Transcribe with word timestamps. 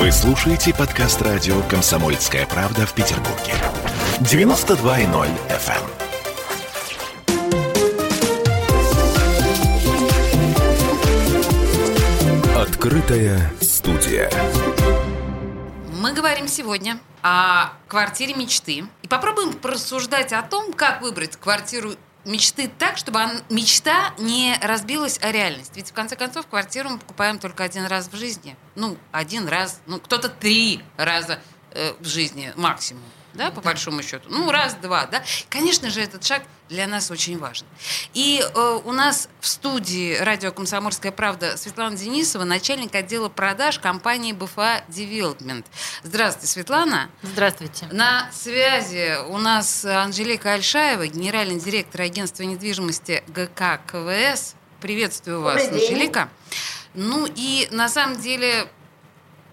Вы 0.00 0.10
слушаете 0.12 0.72
подкаст 0.74 1.20
радио 1.20 1.60
«Комсомольская 1.68 2.46
правда» 2.46 2.86
в 2.86 2.94
Петербурге. 2.94 3.52
92.0 4.20 5.28
FM. 5.50 5.84
эм. 12.48 12.56
Открытая 12.56 13.52
студия. 13.60 14.30
Мы 16.00 16.14
говорим 16.14 16.48
сегодня 16.48 16.98
о 17.22 17.74
квартире 17.86 18.32
мечты 18.32 18.84
и 19.02 19.06
попробуем 19.06 19.52
порассуждать 19.52 20.32
о 20.32 20.40
том, 20.40 20.72
как 20.72 21.02
выбрать 21.02 21.36
квартиру 21.36 21.90
мечты 22.24 22.70
так, 22.78 22.96
чтобы 22.96 23.20
он, 23.20 23.30
мечта 23.48 24.14
не 24.18 24.56
разбилась 24.60 25.18
о 25.22 25.30
реальность. 25.32 25.72
Ведь 25.74 25.90
в 25.90 25.92
конце 25.92 26.16
концов 26.16 26.46
квартиру 26.46 26.90
мы 26.90 26.98
покупаем 26.98 27.38
только 27.38 27.64
один 27.64 27.86
раз 27.86 28.08
в 28.08 28.16
жизни. 28.16 28.56
Ну, 28.74 28.96
один 29.12 29.48
раз, 29.48 29.80
ну, 29.86 29.98
кто-то 29.98 30.28
три 30.28 30.82
раза 30.96 31.40
э, 31.72 31.92
в 32.00 32.06
жизни 32.06 32.52
максимум 32.56 33.04
да, 33.34 33.50
по 33.50 33.60
большому 33.60 34.02
счету. 34.02 34.28
Ну, 34.28 34.50
раз-два, 34.50 35.06
да. 35.06 35.22
Конечно 35.48 35.90
же, 35.90 36.00
этот 36.00 36.24
шаг 36.24 36.42
для 36.68 36.86
нас 36.86 37.10
очень 37.10 37.38
важен. 37.38 37.66
И 38.14 38.42
э, 38.42 38.80
у 38.84 38.92
нас 38.92 39.28
в 39.40 39.46
студии 39.46 40.16
радио 40.16 40.52
«Комсомольская 40.52 41.12
правда» 41.12 41.56
Светлана 41.56 41.96
Денисова, 41.96 42.44
начальник 42.44 42.94
отдела 42.94 43.28
продаж 43.28 43.78
компании 43.78 44.32
БФА 44.32 44.84
Development. 44.88 45.64
Здравствуйте, 46.02 46.46
Светлана. 46.46 47.10
Здравствуйте. 47.22 47.86
На 47.90 48.30
связи 48.32 49.16
у 49.28 49.38
нас 49.38 49.84
Анжелика 49.84 50.52
Альшаева, 50.52 51.06
генеральный 51.06 51.58
директор 51.58 52.02
агентства 52.02 52.44
недвижимости 52.44 53.24
ГК 53.28 53.80
КВС. 53.86 54.54
Приветствую 54.80 55.42
вас, 55.42 55.68
Анжелика. 55.68 56.30
Ну 56.94 57.26
и 57.34 57.68
на 57.70 57.88
самом 57.88 58.20
деле 58.20 58.68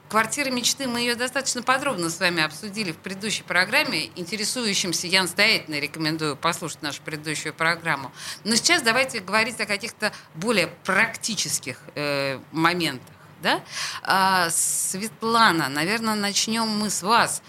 Квартира 0.10 0.50
мечты, 0.50 0.88
мы 0.88 1.02
ее 1.02 1.16
достаточно 1.16 1.62
подробно 1.62 2.10
с 2.10 2.20
вами 2.20 2.42
обсудили 2.42 2.94
в 2.94 2.98
предыдущей 2.98 3.44
программе. 3.44 4.10
Интересующимся 4.16 5.06
я 5.08 5.22
настоятельно 5.22 5.80
рекомендую 5.80 6.38
послушать 6.38 6.82
нашу 6.82 7.02
предыдущую 7.02 7.54
программу. 7.54 8.14
Но 8.46 8.56
сейчас 8.56 8.82
давайте 8.84 9.20
говорить 9.20 9.60
о 9.60 9.66
каких-то 9.66 10.14
более 10.34 10.68
практических 10.86 11.82
э, 11.96 12.40
моментах. 12.54 13.14
Да? 13.42 13.62
А, 14.02 14.50
Светлана, 14.50 15.68
наверное, 15.68 16.16
начнем 16.16 16.68
мы 16.68 16.90
с 16.90 17.04
вас. 17.04 17.42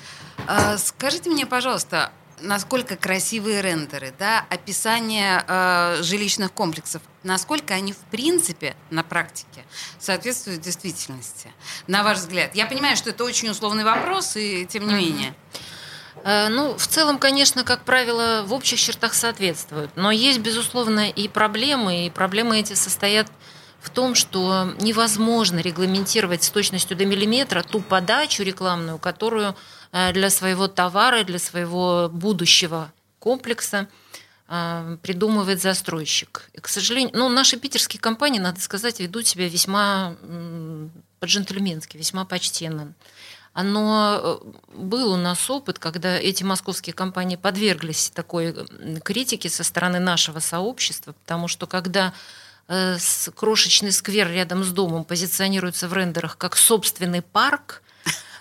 А, 0.49 0.79
скажите 0.79 1.31
мне, 1.31 1.47
пожалуйста, 1.47 2.13
насколько 2.41 2.97
красивые 2.97 3.63
рендеры, 3.63 4.13
да, 4.19 4.45
описание 4.51 5.45
э, 5.47 6.03
жилищных 6.03 6.53
комплексов, 6.53 7.03
насколько 7.23 7.75
они 7.75 7.93
в 7.93 7.99
принципе 8.11 8.77
на 8.91 9.03
практике 9.03 9.65
соответствуют 9.99 10.61
действительности, 10.61 11.53
на 11.87 12.03
ваш 12.03 12.19
взгляд? 12.19 12.55
Я 12.55 12.67
понимаю, 12.67 12.97
что 12.97 13.11
это 13.11 13.25
очень 13.25 13.49
условный 13.49 13.85
вопрос, 13.85 14.37
и 14.37 14.67
тем 14.67 14.87
не 14.87 14.95
менее. 14.95 15.35
Э, 16.25 16.49
ну, 16.49 16.77
в 16.77 16.87
целом, 16.87 17.19
конечно, 17.19 17.65
как 17.65 17.85
правило, 17.85 18.43
в 18.47 18.53
общих 18.53 18.81
чертах 18.81 19.15
соответствуют. 19.15 19.91
Но 19.97 20.11
есть, 20.11 20.41
безусловно, 20.41 21.09
и 21.11 21.29
проблемы, 21.29 22.07
и 22.07 22.11
проблемы 22.11 22.59
эти 22.61 22.75
состоят 22.75 23.31
в 23.81 23.91
том, 23.91 24.15
что 24.15 24.75
невозможно 24.81 25.61
регламентировать 25.61 26.43
с 26.43 26.51
точностью 26.51 26.97
до 26.97 27.07
миллиметра 27.07 27.63
ту 27.63 27.81
подачу 27.81 28.43
рекламную, 28.43 28.99
которую 28.99 29.55
Э, 29.93 30.13
для 30.13 30.31
своего 30.31 30.69
товара, 30.69 31.25
для 31.25 31.39
своего 31.39 32.11
будущего 32.13 32.93
комплекса 33.19 33.89
придумывает 35.03 35.61
застройщик. 35.61 36.49
И, 36.55 36.61
к 36.61 36.69
сожалению, 36.69 37.11
ну, 37.15 37.29
наши 37.29 37.59
питерские 37.59 38.01
компании, 38.01 38.39
надо 38.39 38.61
сказать, 38.61 38.99
ведут 38.99 39.27
себя 39.27 39.47
весьма 39.47 40.17
по-джентльменски, 41.21 41.99
весьма 41.99 42.25
почтенно. 42.25 42.95
Но 43.55 44.41
э, 44.43 44.77
был 44.77 45.13
у 45.13 45.17
нас 45.17 45.51
опыт, 45.51 45.79
когда 45.79 46.17
эти 46.17 46.45
московские 46.45 46.95
компании 46.95 47.37
подверглись 47.37 48.11
такой 48.15 48.55
критике 49.03 49.51
со 49.51 49.65
стороны 49.65 49.99
нашего 49.99 50.39
сообщества, 50.39 51.13
потому 51.13 51.49
что 51.49 51.67
когда 51.67 52.15
крошечный 53.35 53.93
сквер 53.93 54.31
рядом 54.31 54.63
с 54.63 54.69
домом 54.73 55.05
позиционируется 55.05 55.89
в 55.89 55.95
рендерах 55.95 56.37
как 56.37 56.55
собственный 56.55 57.23
парк, 57.23 57.83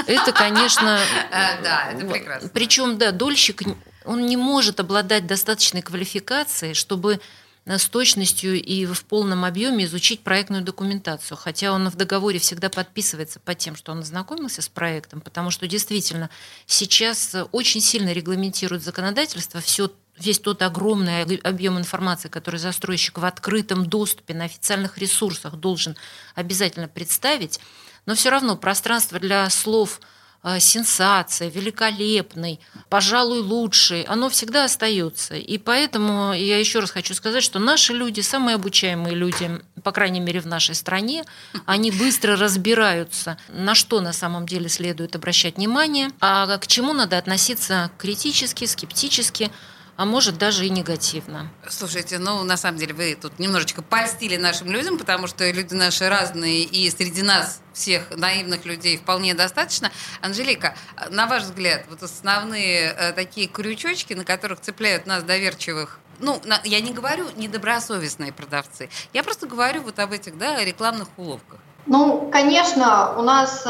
это, 0.05 0.31
конечно... 0.31 0.99
Э, 1.31 1.61
да, 1.63 1.91
это 1.91 2.05
прекрасно. 2.05 2.49
Причем, 2.49 2.97
да, 2.97 3.11
дольщик, 3.11 3.63
он 4.07 4.25
не 4.25 4.37
может 4.37 4.79
обладать 4.79 5.27
достаточной 5.27 5.81
квалификацией, 5.81 6.73
чтобы 6.73 7.19
с 7.65 7.85
точностью 7.87 8.61
и 8.61 8.85
в 8.85 9.03
полном 9.03 9.43
объеме 9.43 9.85
изучить 9.85 10.21
проектную 10.21 10.63
документацию. 10.63 11.37
Хотя 11.37 11.73
он 11.73 11.89
в 11.89 11.95
договоре 11.95 12.39
всегда 12.39 12.69
подписывается 12.69 13.39
под 13.41 13.57
тем, 13.57 13.75
что 13.75 13.91
он 13.91 13.99
ознакомился 13.99 14.61
с 14.61 14.69
проектом, 14.69 15.19
потому 15.19 15.51
что 15.51 15.67
действительно 15.67 16.29
сейчас 16.65 17.35
очень 17.51 17.81
сильно 17.81 18.13
регламентирует 18.13 18.83
законодательство 18.83 19.59
все 19.59 19.91
весь 20.17 20.39
тот 20.39 20.61
огромный 20.61 21.23
объем 21.39 21.77
информации, 21.77 22.29
который 22.29 22.59
застройщик 22.59 23.17
в 23.17 23.25
открытом 23.25 23.85
доступе 23.85 24.33
на 24.33 24.45
официальных 24.45 24.97
ресурсах 24.97 25.55
должен 25.55 25.95
обязательно 26.35 26.87
представить, 26.87 27.59
но 28.05 28.15
все 28.15 28.29
равно 28.29 28.55
пространство 28.55 29.19
для 29.19 29.47
слов 29.49 29.99
э, 29.99 30.16
сенсация, 30.59 31.49
великолепный, 31.49 32.59
пожалуй, 32.89 33.39
лучший, 33.41 34.03
оно 34.03 34.29
всегда 34.29 34.65
остается. 34.65 35.35
И 35.35 35.57
поэтому 35.57 36.33
я 36.33 36.57
еще 36.57 36.79
раз 36.79 36.91
хочу 36.91 37.13
сказать, 37.13 37.43
что 37.43 37.59
наши 37.59 37.93
люди, 37.93 38.21
самые 38.21 38.55
обучаемые 38.55 39.15
люди, 39.15 39.61
по 39.83 39.91
крайней 39.91 40.19
мере, 40.19 40.39
в 40.39 40.47
нашей 40.47 40.75
стране, 40.75 41.23
они 41.65 41.91
быстро 41.91 42.35
разбираются, 42.35 43.37
на 43.49 43.75
что 43.75 44.01
на 44.01 44.13
самом 44.13 44.47
деле 44.47 44.69
следует 44.69 45.15
обращать 45.15 45.57
внимание, 45.57 46.09
а 46.21 46.57
к 46.57 46.67
чему 46.67 46.93
надо 46.93 47.17
относиться 47.17 47.91
критически, 47.97 48.65
скептически, 48.65 49.51
а 49.97 50.05
может 50.05 50.37
даже 50.37 50.65
и 50.65 50.69
негативно. 50.69 51.51
Слушайте, 51.67 52.19
ну 52.19 52.43
на 52.43 52.55
самом 52.55 52.77
деле 52.77 52.93
вы 52.93 53.17
тут 53.19 53.39
немножечко 53.39 53.81
польстили 53.81 54.37
нашим 54.37 54.71
людям, 54.71 54.97
потому 54.97 55.27
что 55.27 55.49
люди 55.49 55.73
наши 55.73 56.07
разные, 56.07 56.63
и 56.63 56.89
среди 56.91 57.23
нас 57.23 57.61
всех 57.73 58.15
наивных 58.15 58.65
людей 58.65 58.97
вполне 58.97 59.33
достаточно. 59.33 59.91
Анжелика, 60.21 60.75
на 61.09 61.25
ваш 61.25 61.43
взгляд, 61.43 61.85
вот 61.89 62.03
основные 62.03 62.91
э, 62.91 63.11
такие 63.13 63.47
крючочки, 63.47 64.13
на 64.13 64.23
которых 64.23 64.61
цепляют 64.61 65.05
нас 65.05 65.23
доверчивых 65.23 65.99
ну, 66.19 66.41
я 66.63 66.81
не 66.81 66.93
говорю 66.93 67.27
недобросовестные 67.35 68.33
продавцы, 68.33 68.89
я 69.13 69.23
просто 69.23 69.45
говорю 69.45 69.83
вот 69.83 69.99
об 69.99 70.13
этих, 70.13 70.35
да, 70.35 70.63
рекламных 70.63 71.09
уловках. 71.17 71.59
Ну, 71.87 72.29
конечно, 72.31 73.13
у 73.17 73.21
нас 73.21 73.65
э, 73.65 73.69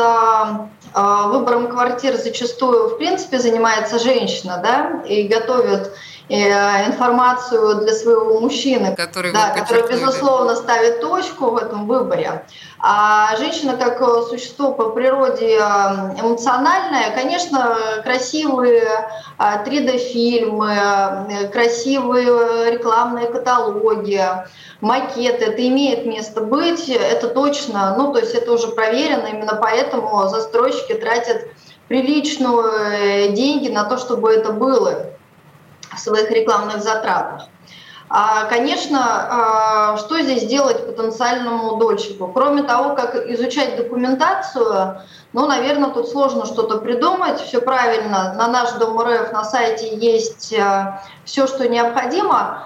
э, 0.93 1.27
выбором 1.27 1.67
квартир 1.67 2.15
зачастую, 2.15 2.89
в 2.89 2.97
принципе, 2.97 3.39
занимается 3.39 3.99
женщина, 3.99 4.59
да, 4.63 5.03
и 5.07 5.27
готовят 5.27 5.93
Э, 6.29 6.87
информацию 6.87 7.75
для 7.75 7.93
своего 7.93 8.41
мужчины, 8.41 8.93
который, 8.97 9.31
да, 9.31 9.51
который 9.51 9.89
безусловно, 9.89 10.57
ставит 10.57 10.99
точку 10.99 11.51
в 11.51 11.57
этом 11.57 11.87
выборе. 11.87 12.43
А 12.79 13.35
женщина 13.37 13.75
как 13.75 13.99
существо 14.27 14.71
по 14.71 14.89
природе 14.89 15.57
э, 15.57 15.61
эмоциональное, 16.21 17.11
конечно, 17.15 18.01
красивые 18.03 19.09
3D-фильмы, 19.39 20.71
э, 20.71 21.47
красивые 21.47 22.71
рекламные 22.71 23.27
каталоги, 23.27 24.21
макеты, 24.81 25.45
это 25.45 25.67
имеет 25.67 26.05
место 26.05 26.41
быть, 26.41 26.87
это 26.87 27.29
точно, 27.29 27.95
ну, 27.97 28.13
то 28.13 28.19
есть 28.19 28.35
это 28.35 28.51
уже 28.51 28.67
проверено, 28.67 29.27
именно 29.27 29.57
поэтому 29.59 30.27
застройщики 30.29 30.93
тратят 30.93 31.47
приличную 31.87 33.33
деньги 33.33 33.69
на 33.69 33.85
то, 33.85 33.97
чтобы 33.97 34.31
это 34.31 34.51
было 34.51 35.07
в 35.95 35.99
своих 35.99 36.29
рекламных 36.29 36.83
затратах. 36.83 37.47
А, 38.09 38.45
конечно, 38.45 38.99
а, 39.01 39.97
что 39.97 40.21
здесь 40.21 40.45
делать 40.45 40.85
потенциальному 40.85 41.75
дольщику? 41.75 42.31
Кроме 42.33 42.63
того, 42.63 42.95
как 42.95 43.15
изучать 43.31 43.75
документацию, 43.75 45.01
ну, 45.33 45.45
наверное, 45.45 45.89
тут 45.89 46.07
сложно 46.07 46.45
что-то 46.45 46.77
придумать. 46.77 47.41
Все 47.41 47.59
правильно. 47.59 48.33
На 48.37 48.47
наш 48.47 48.71
Дом 48.73 48.97
РФ 49.01 49.33
на 49.33 49.43
сайте 49.43 49.93
есть 49.97 50.53
а, 50.57 51.03
все, 51.25 51.47
что 51.47 51.67
необходимо 51.67 52.63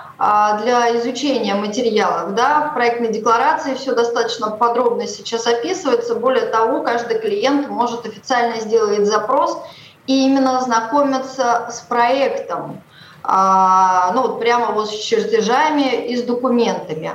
для 0.61 0.95
изучения 0.99 1.55
материалов. 1.55 2.35
Да? 2.35 2.67
В 2.69 2.73
проектной 2.75 3.11
декларации 3.11 3.73
все 3.73 3.95
достаточно 3.95 4.51
подробно 4.51 5.07
сейчас 5.07 5.47
описывается. 5.47 6.13
Более 6.13 6.45
того, 6.45 6.83
каждый 6.83 7.17
клиент 7.17 7.67
может 7.69 8.05
официально 8.05 8.59
сделать 8.59 9.07
запрос 9.07 9.57
и 10.05 10.27
именно 10.27 10.59
ознакомиться 10.59 11.67
с 11.71 11.79
проектом. 11.79 12.83
А, 13.23 14.11
ну 14.13 14.21
вот 14.23 14.39
прямо 14.39 14.71
вот 14.71 14.89
с 14.89 14.99
чертежами 14.99 16.07
и 16.07 16.17
с 16.17 16.23
документами. 16.23 17.13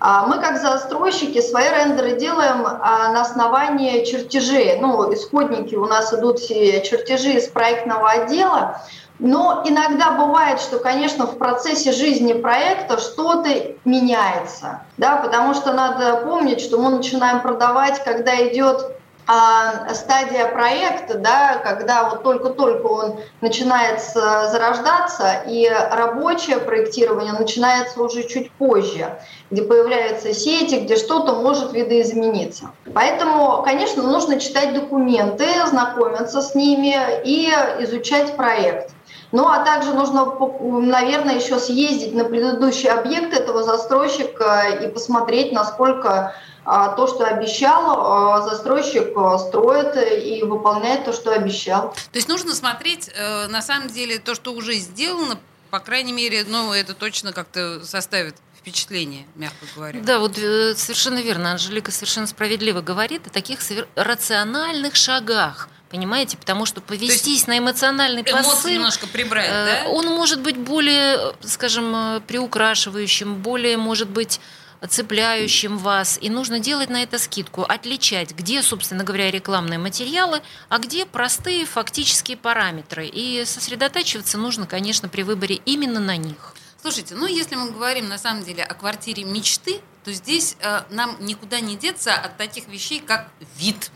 А, 0.00 0.26
мы 0.26 0.38
как 0.40 0.60
застройщики 0.60 1.40
свои 1.40 1.68
рендеры 1.68 2.18
делаем 2.18 2.66
а, 2.66 3.12
на 3.12 3.22
основании 3.22 4.04
чертежей. 4.04 4.78
Ну, 4.80 5.12
исходники 5.14 5.74
у 5.74 5.86
нас 5.86 6.12
идут 6.12 6.40
все 6.40 6.82
чертежи 6.82 7.30
из 7.34 7.48
проектного 7.48 8.10
отдела, 8.10 8.82
но 9.18 9.62
иногда 9.64 10.10
бывает, 10.10 10.60
что, 10.60 10.78
конечно, 10.78 11.26
в 11.26 11.38
процессе 11.38 11.92
жизни 11.92 12.32
проекта 12.32 12.98
что-то 12.98 13.48
меняется, 13.84 14.82
да, 14.98 15.16
потому 15.16 15.54
что 15.54 15.72
надо 15.72 16.16
помнить, 16.26 16.60
что 16.60 16.78
мы 16.78 16.90
начинаем 16.90 17.40
продавать, 17.40 18.02
когда 18.02 18.34
идет 18.48 18.94
а 19.26 19.94
стадия 19.94 20.46
проекта, 20.48 21.18
да, 21.18 21.58
когда 21.62 22.08
вот 22.10 22.22
только-только 22.22 22.86
он 22.86 23.20
начинает 23.40 24.02
зарождаться, 24.02 25.42
и 25.46 25.68
рабочее 25.68 26.58
проектирование 26.58 27.32
начинается 27.32 28.02
уже 28.02 28.24
чуть 28.28 28.50
позже, 28.52 29.18
где 29.50 29.62
появляются 29.62 30.32
сети, 30.34 30.80
где 30.80 30.96
что-то 30.96 31.34
может 31.34 31.72
видоизмениться. 31.72 32.70
Поэтому, 32.92 33.62
конечно, 33.62 34.02
нужно 34.02 34.40
читать 34.40 34.74
документы, 34.74 35.46
знакомиться 35.66 36.42
с 36.42 36.54
ними 36.54 36.96
и 37.24 37.50
изучать 37.80 38.36
проект. 38.36 38.93
Ну 39.34 39.48
а 39.48 39.64
также 39.64 39.92
нужно, 39.92 40.26
наверное, 40.60 41.40
еще 41.40 41.58
съездить 41.58 42.14
на 42.14 42.24
предыдущий 42.24 42.88
объект 42.88 43.34
этого 43.34 43.64
застройщика 43.64 44.78
и 44.80 44.86
посмотреть, 44.86 45.50
насколько 45.50 46.36
а, 46.64 46.90
то, 46.90 47.08
что 47.08 47.24
обещал, 47.24 47.96
а, 47.98 48.42
застройщик 48.42 49.08
а, 49.16 49.36
строит 49.38 49.96
и 49.96 50.44
выполняет 50.44 51.04
то, 51.04 51.12
что 51.12 51.32
обещал. 51.32 51.92
То 52.12 52.16
есть 52.16 52.28
нужно 52.28 52.54
смотреть, 52.54 53.10
э, 53.12 53.48
на 53.48 53.60
самом 53.60 53.88
деле, 53.88 54.20
то, 54.20 54.36
что 54.36 54.52
уже 54.52 54.74
сделано, 54.74 55.36
по 55.70 55.80
крайней 55.80 56.12
мере, 56.12 56.44
ну, 56.46 56.72
это 56.72 56.94
точно 56.94 57.32
как-то 57.32 57.84
составит 57.84 58.36
впечатление, 58.56 59.26
мягко 59.34 59.66
говоря. 59.74 59.98
Да, 60.00 60.20
вот 60.20 60.38
э, 60.38 60.76
совершенно 60.76 61.18
верно. 61.18 61.50
Анжелика 61.50 61.90
совершенно 61.90 62.28
справедливо 62.28 62.82
говорит 62.82 63.26
о 63.26 63.30
таких 63.30 63.58
рациональных 63.96 64.94
шагах. 64.94 65.68
Понимаете, 65.94 66.36
потому 66.36 66.66
что 66.66 66.80
повестись 66.80 67.46
на 67.46 67.56
эмоциональный 67.56 68.24
посыл, 68.24 68.68
немножко 68.68 69.06
прибрать, 69.06 69.46
э, 69.48 69.84
да? 69.84 69.90
он 69.90 70.06
может 70.06 70.40
быть 70.40 70.56
более, 70.56 71.36
скажем, 71.42 72.20
приукрашивающим, 72.26 73.36
более, 73.36 73.76
может 73.76 74.08
быть, 74.08 74.40
цепляющим 74.88 75.78
вас, 75.78 76.18
и 76.20 76.30
нужно 76.30 76.58
делать 76.58 76.90
на 76.90 77.04
это 77.04 77.20
скидку, 77.20 77.62
отличать, 77.62 78.32
где, 78.32 78.60
собственно 78.62 79.04
говоря, 79.04 79.30
рекламные 79.30 79.78
материалы, 79.78 80.42
а 80.68 80.78
где 80.78 81.06
простые 81.06 81.64
фактические 81.64 82.38
параметры. 82.38 83.06
И 83.06 83.44
сосредотачиваться 83.44 84.36
нужно, 84.36 84.66
конечно, 84.66 85.08
при 85.08 85.22
выборе 85.22 85.60
именно 85.64 86.00
на 86.00 86.16
них. 86.16 86.54
Слушайте, 86.82 87.14
ну 87.14 87.26
если 87.26 87.54
мы 87.54 87.70
говорим 87.70 88.08
на 88.08 88.18
самом 88.18 88.42
деле 88.42 88.64
о 88.64 88.74
квартире 88.74 89.22
мечты, 89.22 89.80
то 90.04 90.12
здесь 90.12 90.56
э, 90.58 90.82
нам 90.90 91.16
никуда 91.20 91.60
не 91.60 91.76
деться 91.76 92.12
от 92.12 92.36
таких 92.36 92.66
вещей, 92.66 92.98
как 93.00 93.30
вид 93.56 93.92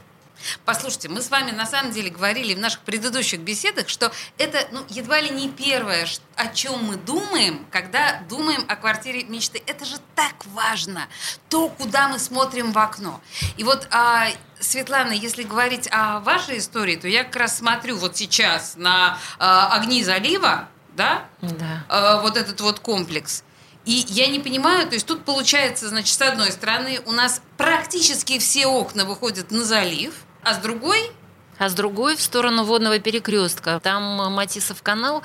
Послушайте, 0.65 1.09
мы 1.09 1.23
с 1.23 1.31
вами 1.31 1.51
на 1.51 1.67
самом 1.67 1.93
деле 1.93 2.11
говорили 2.11 2.55
в 2.55 2.59
наших 2.59 2.81
предыдущих 2.81 3.41
беседах, 3.41 3.89
что 3.89 4.13
это 4.39 4.67
ну, 4.73 4.85
едва 4.89 5.21
ли 5.21 5.31
не 5.31 5.49
первое, 5.49 6.07
о 6.37 6.49
чем 6.49 6.85
мы 6.85 6.97
думаем, 6.97 7.67
когда 7.71 8.23
думаем 8.29 8.65
о 8.69 8.77
квартире 8.77 9.25
мечты. 9.25 9.63
Это 9.67 9.85
же 9.85 9.97
так 10.15 10.35
важно, 10.47 11.09
то, 11.49 11.69
куда 11.69 12.09
мы 12.09 12.19
смотрим 12.19 12.73
в 12.73 12.79
окно. 12.79 13.21
И 13.57 13.65
вот, 13.65 13.89
а, 13.91 14.29
Светлана, 14.61 15.13
если 15.13 15.43
говорить 15.43 15.89
о 15.91 16.21
вашей 16.21 16.59
истории, 16.59 16.97
то 16.97 17.09
я 17.09 17.25
как 17.25 17.37
раз 17.37 17.59
смотрю 17.59 17.97
вот 17.97 18.17
сейчас 18.17 18.75
на 18.77 19.19
а, 19.39 19.75
огни 19.77 20.03
залива, 20.05 20.69
да, 20.97 21.27
да. 21.41 21.85
А, 21.89 22.21
вот 22.21 22.37
этот 22.37 22.61
вот 22.61 22.81
комплекс. 22.81 23.45
И 23.85 24.05
я 24.09 24.27
не 24.27 24.39
понимаю, 24.39 24.87
то 24.87 24.95
есть 24.95 25.07
тут 25.07 25.25
получается, 25.25 25.89
значит, 25.89 26.15
с 26.15 26.21
одной 26.21 26.53
стороны 26.53 27.01
у 27.07 27.13
нас 27.13 27.41
практически 27.57 28.39
все 28.39 28.67
окна 28.67 29.07
выходят 29.07 29.51
на 29.51 29.65
залив, 29.65 30.13
а 30.49 30.55
с 30.55 30.59
другой? 30.59 31.11
А 31.59 31.69
с 31.69 31.75
другой 31.75 32.17
в 32.17 32.23
сторону 32.23 32.65
водного 32.65 32.99
перекрестка. 32.99 33.81
Там 33.81 34.21
э, 34.23 34.29
Матисов 34.31 34.83
канал. 34.83 35.23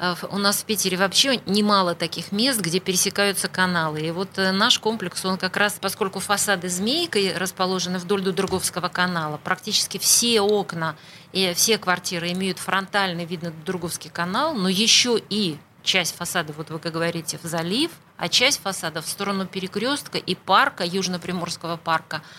Э, 0.00 0.16
у 0.30 0.38
нас 0.38 0.62
в 0.62 0.64
Питере 0.64 0.96
вообще 0.96 1.40
немало 1.46 1.94
таких 1.94 2.32
мест, 2.32 2.60
где 2.60 2.80
пересекаются 2.80 3.46
каналы. 3.46 4.00
И 4.00 4.10
вот 4.10 4.36
э, 4.36 4.50
наш 4.50 4.80
комплекс, 4.80 5.24
он 5.24 5.38
как 5.38 5.56
раз, 5.56 5.78
поскольку 5.80 6.18
фасады 6.18 6.68
змейкой 6.68 7.36
расположены 7.36 7.98
вдоль 8.00 8.22
Дудруговского 8.22 8.88
канала, 8.88 9.38
практически 9.44 9.98
все 9.98 10.40
окна 10.40 10.96
и 11.30 11.52
все 11.54 11.78
квартиры 11.78 12.32
имеют 12.32 12.58
фронтальный 12.58 13.26
вид 13.26 13.42
на 13.42 13.52
Дудруговский 13.52 14.10
канал, 14.10 14.54
но 14.54 14.68
еще 14.68 15.22
и 15.30 15.56
часть 15.84 16.16
фасада, 16.16 16.52
вот 16.52 16.70
вы 16.70 16.80
как 16.80 16.94
говорите, 16.94 17.38
в 17.40 17.46
залив, 17.46 17.92
а 18.16 18.28
часть 18.28 18.60
фасада 18.60 19.02
в 19.02 19.06
сторону 19.06 19.46
перекрестка 19.46 20.18
и 20.18 20.34
парка, 20.34 20.82
Южно-Приморского 20.82 21.76
парка– 21.76 22.22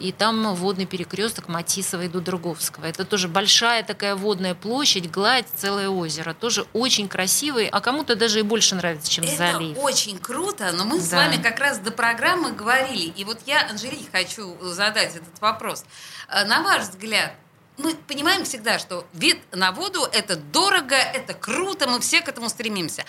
и 0.00 0.12
там 0.12 0.54
водный 0.54 0.86
перекресток 0.86 1.48
Матисова 1.48 2.02
и 2.02 2.08
Дудруговского. 2.08 2.86
Это 2.86 3.04
тоже 3.04 3.28
большая 3.28 3.82
такая 3.82 4.16
водная 4.16 4.54
площадь, 4.54 5.10
гладь, 5.10 5.46
целое 5.54 5.88
озеро. 5.88 6.32
Тоже 6.32 6.66
очень 6.72 7.08
красивый, 7.08 7.68
а 7.68 7.80
кому-то 7.80 8.16
даже 8.16 8.40
и 8.40 8.42
больше 8.42 8.74
нравится, 8.74 9.10
чем 9.10 9.24
Это 9.24 9.36
залив. 9.36 9.78
очень 9.78 10.18
круто, 10.18 10.72
но 10.72 10.84
мы 10.84 10.98
да. 10.98 11.04
с 11.04 11.12
вами 11.12 11.42
как 11.42 11.58
раз 11.58 11.78
до 11.78 11.90
программы 11.90 12.52
говорили. 12.52 13.12
И 13.16 13.24
вот 13.24 13.38
я, 13.46 13.68
Анжелике, 13.68 14.08
хочу 14.10 14.56
задать 14.62 15.14
этот 15.16 15.40
вопрос. 15.40 15.84
Э, 16.28 16.44
на 16.44 16.62
ваш 16.62 16.82
взгляд, 16.88 17.34
мы 17.82 17.94
понимаем 17.94 18.44
всегда, 18.44 18.78
что 18.78 19.06
вид 19.12 19.38
на 19.52 19.72
воду– 19.72 20.06
это 20.12 20.36
дорого, 20.36 20.94
это 20.94 21.34
круто, 21.34 21.88
мы 21.88 22.00
все 22.00 22.20
к 22.20 22.28
этому 22.28 22.48
стремимся. 22.48 23.04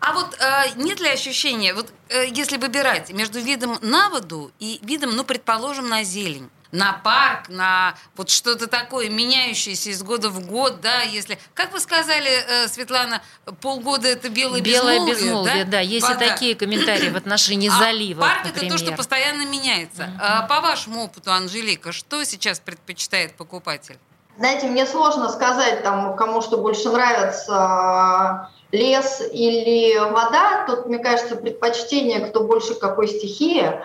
А 0.00 0.12
вот 0.14 0.36
э, 0.40 0.70
нет 0.76 1.00
ли 1.00 1.08
ощущения, 1.08 1.74
вот 1.74 1.92
э, 2.08 2.26
если 2.28 2.56
выбирать 2.56 3.12
между 3.12 3.40
видом 3.40 3.78
на 3.82 4.10
воду 4.10 4.50
и 4.58 4.80
видом, 4.82 5.14
ну, 5.14 5.22
предположим, 5.24 5.88
на 5.88 6.02
зелень, 6.02 6.50
на 6.72 6.94
парк, 6.94 7.48
на 7.48 7.94
вот 8.16 8.30
что-то 8.30 8.66
такое, 8.66 9.08
меняющееся 9.10 9.90
из 9.90 10.02
года 10.02 10.30
в 10.30 10.44
год, 10.44 10.80
да, 10.80 11.02
если, 11.02 11.38
как 11.54 11.72
вы 11.72 11.80
сказали, 11.80 12.30
э, 12.30 12.68
Светлана, 12.68 13.22
полгода 13.60 14.08
это 14.08 14.28
белое, 14.28 14.60
белое 14.60 14.94
безмолвие, 14.96 15.14
безмолвие, 15.14 15.64
да, 15.64 15.70
да, 15.70 15.80
есть 15.80 16.08
Вода. 16.08 16.24
и 16.24 16.28
такие 16.28 16.54
комментарии 16.56 17.10
в 17.10 17.16
отношении 17.16 17.68
а 17.68 17.78
залива, 17.78 18.22
парк 18.22 18.44
например. 18.46 18.64
это 18.64 18.78
то, 18.78 18.84
что 18.84 18.96
постоянно 18.96 19.44
меняется. 19.44 20.04
Mm-hmm. 20.04 20.48
По 20.48 20.60
вашему 20.60 21.04
опыту, 21.04 21.30
Анжелика, 21.30 21.92
что 21.92 22.24
сейчас 22.24 22.58
предпочитает 22.58 23.36
покупатель? 23.36 23.98
Знаете, 24.38 24.66
мне 24.66 24.86
сложно 24.86 25.28
сказать, 25.28 25.82
там, 25.82 26.16
кому 26.16 26.40
что 26.40 26.56
больше 26.56 26.88
нравится, 26.88 28.48
лес 28.70 29.22
или 29.30 29.98
вода. 29.98 30.64
Тут, 30.66 30.86
мне 30.86 30.98
кажется, 30.98 31.36
предпочтение, 31.36 32.20
кто 32.20 32.44
больше 32.44 32.74
какой 32.74 33.08
стихии. 33.08 33.80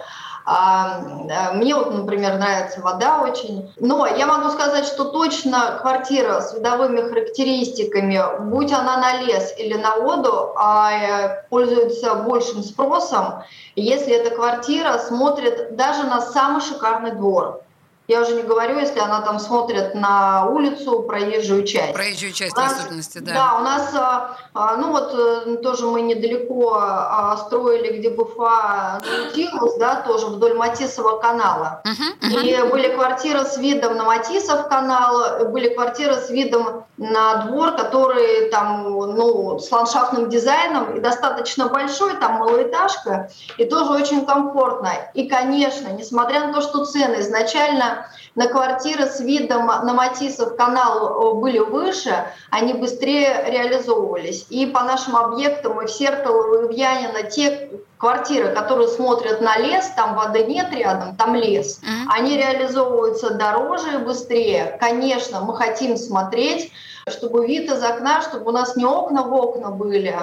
А, 0.49 1.51
мне 1.53 1.75
вот, 1.75 1.93
например, 1.93 2.37
нравится 2.37 2.79
вода 2.79 3.21
очень. 3.21 3.69
Но 3.75 4.07
я 4.07 4.25
могу 4.25 4.49
сказать, 4.49 4.85
что 4.85 5.03
точно 5.03 5.77
квартира 5.81 6.39
с 6.39 6.53
видовыми 6.53 7.01
характеристиками, 7.01 8.21
будь 8.49 8.71
она 8.71 8.95
на 8.95 9.17
лес 9.23 9.53
или 9.57 9.73
на 9.73 9.97
воду, 9.97 10.53
а, 10.55 11.41
пользуется 11.49 12.15
большим 12.15 12.63
спросом, 12.63 13.43
если 13.75 14.13
эта 14.13 14.33
квартира 14.33 14.97
смотрит 14.99 15.75
даже 15.75 16.03
на 16.03 16.21
самый 16.21 16.61
шикарный 16.61 17.11
двор. 17.11 17.61
Я 18.07 18.21
уже 18.21 18.35
не 18.35 18.43
говорю, 18.43 18.79
если 18.79 18.99
она 18.99 19.19
там 19.19 19.37
смотрит 19.37 19.93
на 19.93 20.45
улицу, 20.45 21.01
проезжую 21.01 21.65
часть. 21.65 21.91
Проезжую 21.93 22.31
часть 22.31 22.55
нас, 22.55 22.71
в 22.71 22.79
особенности, 22.79 23.17
да. 23.17 23.33
Да, 23.33 23.55
у 23.59 23.63
нас, 23.63 23.93
а, 23.95 24.37
а, 24.53 24.77
ну 24.77 24.91
вот 24.91 25.13
э, 25.13 25.57
тоже 25.57 25.87
мы 25.87 25.99
недалеко 25.99 26.77
а, 26.79 27.35
строили, 27.35 27.97
где 27.97 28.09
БФА 28.09 29.01
Наутилус, 29.05 29.75
да, 29.75 30.03
тоже 30.07 30.27
вдоль 30.27 30.53
Матисова 30.53 31.17
канала. 31.19 31.81
Uh-huh, 31.83 32.29
uh-huh. 32.29 32.45
И 32.45 32.71
были 32.71 32.95
квартиры 32.95 33.43
с 33.43 33.57
видом 33.57 33.97
на 33.97 34.05
Матисов 34.05 34.69
канал, 34.69 35.45
были 35.49 35.73
квартиры 35.73 36.13
с 36.13 36.29
видом 36.29 36.85
на 36.95 37.43
двор, 37.43 37.75
который 37.75 38.49
там, 38.51 38.83
ну, 38.89 39.59
с 39.59 39.69
ландшафтным 39.69 40.29
дизайном 40.29 40.95
и 40.95 41.01
достаточно 41.01 41.67
большой, 41.67 42.15
там 42.15 42.35
малоэтажка, 42.35 43.29
и 43.57 43.65
тоже 43.65 43.91
очень 43.91 44.25
комфортно. 44.25 44.91
И, 45.13 45.27
конечно, 45.27 45.89
несмотря 45.89 46.47
на 46.47 46.53
то, 46.53 46.61
что 46.61 46.85
цены 46.85 47.19
изначально 47.19 47.96
на 48.35 48.47
квартиры 48.47 49.05
с 49.05 49.19
видом 49.19 49.67
на 49.67 49.93
Матисов 49.93 50.55
канал 50.55 51.07
э, 51.07 51.33
были 51.35 51.59
выше, 51.59 52.25
они 52.51 52.73
быстрее 52.73 53.45
реализовывались. 53.47 54.45
И 54.49 54.65
по 54.65 54.83
нашим 54.83 55.15
объектам 55.15 55.81
и 55.81 55.85
в 55.85 55.89
Сертолово, 55.89 56.65
и 56.65 56.67
в 56.67 56.71
Янина 56.71 57.23
те 57.23 57.69
квартиры, 57.97 58.53
которые 58.53 58.87
смотрят 58.87 59.41
на 59.41 59.57
лес, 59.57 59.87
там 59.95 60.15
воды 60.15 60.45
нет 60.45 60.71
рядом, 60.71 61.15
там 61.15 61.35
лес, 61.35 61.79
mm-hmm. 61.81 62.09
они 62.09 62.37
реализовываются 62.37 63.31
дороже 63.31 63.95
и 63.95 63.97
быстрее. 63.97 64.77
Конечно, 64.79 65.41
мы 65.41 65.55
хотим 65.55 65.97
смотреть, 65.97 66.71
чтобы 67.09 67.47
вид 67.47 67.71
из 67.71 67.83
окна, 67.83 68.21
чтобы 68.21 68.49
у 68.49 68.51
нас 68.51 68.75
не 68.75 68.85
окна 68.85 69.23
в 69.23 69.33
окна 69.33 69.71
были, 69.71 70.15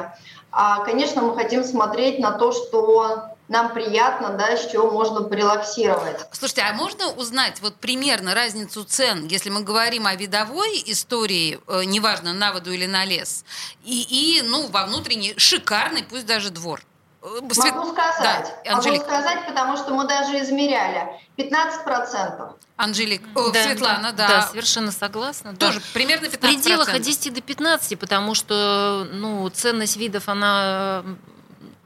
а, 0.57 0.85
конечно, 0.85 1.21
мы 1.21 1.35
хотим 1.35 1.65
смотреть 1.65 2.21
на 2.21 2.31
то, 2.31 2.53
что 2.53 3.34
нам 3.49 3.75
приятно, 3.75 4.31
да, 4.31 4.57
с 4.57 4.71
чего 4.71 4.91
можно 4.91 5.23
порелаксировать. 5.23 6.27
Слушайте, 6.33 6.63
а 6.63 6.73
можно 6.73 7.11
узнать 7.11 7.61
вот 7.61 7.77
примерно 7.77 8.35
разницу 8.35 8.85
цен, 8.85 9.27
если 9.27 9.51
мы 9.51 9.63
говорим 9.63 10.07
о 10.07 10.15
видовой 10.15 10.83
истории, 10.87 11.61
э, 11.67 11.85
неважно, 11.85 12.33
на 12.33 12.53
воду 12.53 12.73
или 12.73 12.87
на 12.87 13.05
лес, 13.05 13.45
и, 13.85 14.39
и 14.39 14.43
ну, 14.43 14.69
во 14.69 14.87
внутренний 14.87 15.35
шикарный, 15.37 16.03
пусть 16.03 16.27
даже 16.27 16.51
двор? 16.51 16.81
Э, 17.23 17.27
Свет... 17.53 17.75
Могу 17.75 17.93
сказать. 17.93 18.55
Да, 18.65 18.77
Могу 18.77 18.97
сказать, 18.97 19.47
потому 19.47 19.77
что 19.77 19.95
мы 19.95 20.07
даже 20.07 20.41
измеряли. 20.43 21.07
15%. 21.37 22.55
Анжелик, 22.77 23.23
о, 23.35 23.51
да, 23.51 23.63
Светлана, 23.63 24.13
да. 24.13 24.29
Да, 24.29 24.43
совершенно 24.43 24.91
согласна. 24.91 25.55
Тоже 25.55 25.81
да. 25.81 25.87
примерно 25.93 26.27
15%. 26.27 26.37
В 26.37 26.39
пределах 26.39 26.89
от 26.89 27.03
10 27.03 27.35
до 27.35 27.41
15, 27.43 27.99
потому 27.99 28.35
что 28.35 29.07
ну, 29.13 29.49
ценность 29.51 29.97
видов, 29.97 30.29
она 30.29 31.05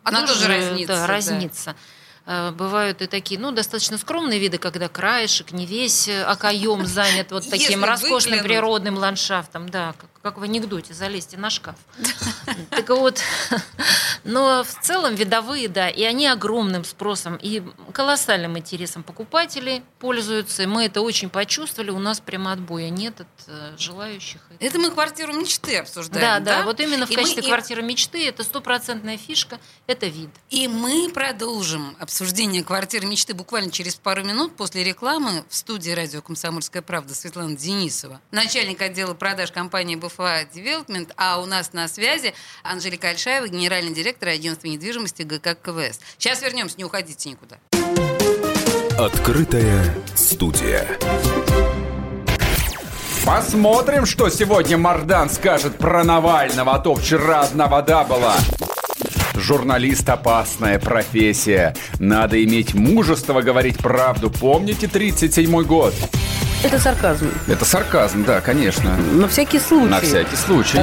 она 0.03 0.27
тоже, 0.27 0.41
тоже 0.41 0.49
разнится. 0.49 0.95
Да, 0.95 1.07
разнится. 1.07 1.77
Э, 2.27 2.51
бывают 2.51 3.01
и 3.01 3.07
такие, 3.07 3.41
ну, 3.41 3.53
достаточно 3.53 3.97
скромные 3.97 4.39
виды, 4.39 4.59
когда 4.59 4.89
краешек 4.89 5.53
не 5.53 5.65
весь 5.65 6.09
э, 6.09 6.23
окоем 6.25 6.85
занят 6.85 7.33
вот 7.33 7.47
таким 7.51 7.85
роскошным 7.85 8.41
природным 8.41 8.99
ландшафтом, 8.99 9.69
да, 9.71 9.95
как, 9.99 10.11
как 10.29 10.39
в 10.39 10.43
анекдоте, 10.43 10.95
залезьте 10.95 11.37
на 11.37 11.51
шкаф. 11.51 11.77
Так 12.71 12.89
вот, 12.91 13.21
но 14.25 14.65
в 14.65 14.85
целом 14.85 15.15
видовые, 15.15 15.69
да, 15.69 15.89
и 15.89 16.03
они 16.03 16.27
огромным 16.27 16.85
спросом 16.85 17.37
и 17.37 17.63
колоссальным 17.93 18.59
интересом 18.59 19.03
покупателей 19.03 19.83
пользуются, 19.99 20.63
и 20.63 20.67
мы 20.67 20.85
это 20.85 21.01
очень 21.01 21.29
почувствовали, 21.29 21.91
у 21.91 21.99
нас 21.99 22.21
прямо 22.21 22.53
отбоя 22.53 22.89
нет 22.91 23.21
от 23.21 23.27
э, 23.47 23.75
желающих. 23.79 24.41
Это 24.61 24.79
мы 24.79 24.91
квартиру 24.91 25.33
мечты 25.33 25.77
обсуждаем, 25.77 26.21
да? 26.21 26.41
Да, 26.41 26.59
да, 26.59 26.65
вот 26.65 26.81
именно 26.81 27.07
в 27.07 27.15
качестве 27.15 27.43
квартиры 27.43 27.83
мечты 27.83 28.27
это 28.27 28.43
стопроцентная 28.43 29.17
фишка, 29.17 29.59
это 29.87 30.07
вид. 30.07 30.31
И 30.51 30.69
мы 30.69 31.11
продолжим 31.13 31.97
обсуждение 31.99 32.63
квартиры 32.65 33.07
мечты 33.07 33.35
буквально 33.35 33.71
через 33.71 33.95
пару 33.95 34.25
минут 34.25 34.57
после 34.57 34.85
рекламы 34.85 35.45
в 35.49 35.55
студии 35.55 35.91
радио 35.91 36.23
«Комсомольская 36.23 36.83
правда» 36.83 37.15
Светлана 37.15 37.57
Денисова, 37.57 38.21
начальник 38.31 38.81
отдела 38.83 39.15
продаж 39.15 39.53
компании 39.53 39.97
БФА 40.19 40.47
Девелопмент, 40.53 41.13
а 41.17 41.41
у 41.41 41.47
нас 41.47 41.73
на 41.73 41.89
связи 41.89 42.35
Анжелика 42.63 43.11
Альшаева, 43.11 43.49
генеральный 43.49 43.95
директор 43.95 44.31
агентства 44.31 44.67
недвижимости 44.67 45.23
ГК 45.23 45.55
КВС. 45.55 46.01
Сейчас 46.19 46.43
вернемся, 46.43 46.75
не 46.77 46.85
уходите 46.85 47.31
никуда. 47.31 47.59
Открытая 48.99 49.95
студия. 50.15 50.87
Посмотрим, 53.25 54.07
что 54.07 54.29
сегодня 54.29 54.77
Мардан 54.79 55.31
скажет 55.31 55.77
про 55.77 56.03
Навального, 56.03 56.75
а 56.75 56.79
то 56.79 56.95
вчера 56.95 57.43
одна 57.43 57.69
вода 57.69 58.05
была. 58.05 58.37
Журналист– 59.35 60.09
опасная 60.09 60.81
профессия. 60.81 61.77
Надо 62.01 62.43
иметь 62.43 62.75
мужество 62.75 63.41
говорить 63.41 63.79
правду. 63.79 64.31
Помните 64.31 64.87
37-й 64.87 65.65
год? 65.65 65.95
Это 66.63 66.79
сарказм. 66.79 67.31
Это 67.47 67.65
сарказм, 67.65 68.25
да, 68.25 68.41
конечно. 68.41 68.97
На 68.97 69.29
всякий 69.29 69.61
случай. 69.61 69.89
На 69.89 70.01
всякий 70.01 70.37
случай. 70.37 70.81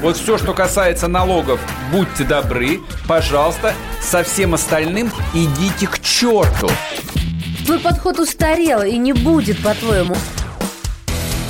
Вот 0.00 0.16
все, 0.16 0.38
что 0.38 0.52
касается 0.52 1.08
налогов, 1.08 1.60
будьте 1.92 2.24
добры, 2.24 2.80
пожалуйста, 3.06 3.74
со 4.00 4.22
всем 4.22 4.54
остальным 4.54 5.12
идите 5.34 5.86
к 5.86 6.00
черту. 6.00 6.68
Твой 7.64 7.78
подход 7.78 8.18
устарел 8.18 8.82
и 8.82 8.96
не 8.96 9.12
будет, 9.12 9.62
по-твоему. 9.62 10.16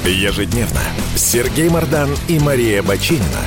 Ежедневно 0.04 0.80
Сергей 1.16 1.68
Мардан 1.70 2.10
и 2.28 2.38
Мария 2.38 2.82
Бочинина 2.82 3.40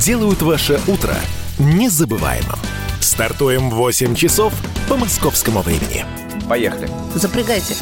делают 0.00 0.40
ваше 0.42 0.80
утро– 0.86 1.14
незабываемым. 1.58 2.58
Стартуем 3.00 3.70
в 3.70 3.74
8 3.74 4.14
часов 4.14 4.52
по 4.88 4.96
московскому 4.96 5.62
времени. 5.62 6.04
Поехали. 6.48 6.88
Запрягайте. 7.14 7.74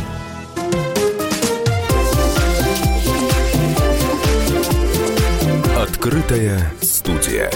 Открытая 6.04 6.70
студия. 6.82 7.50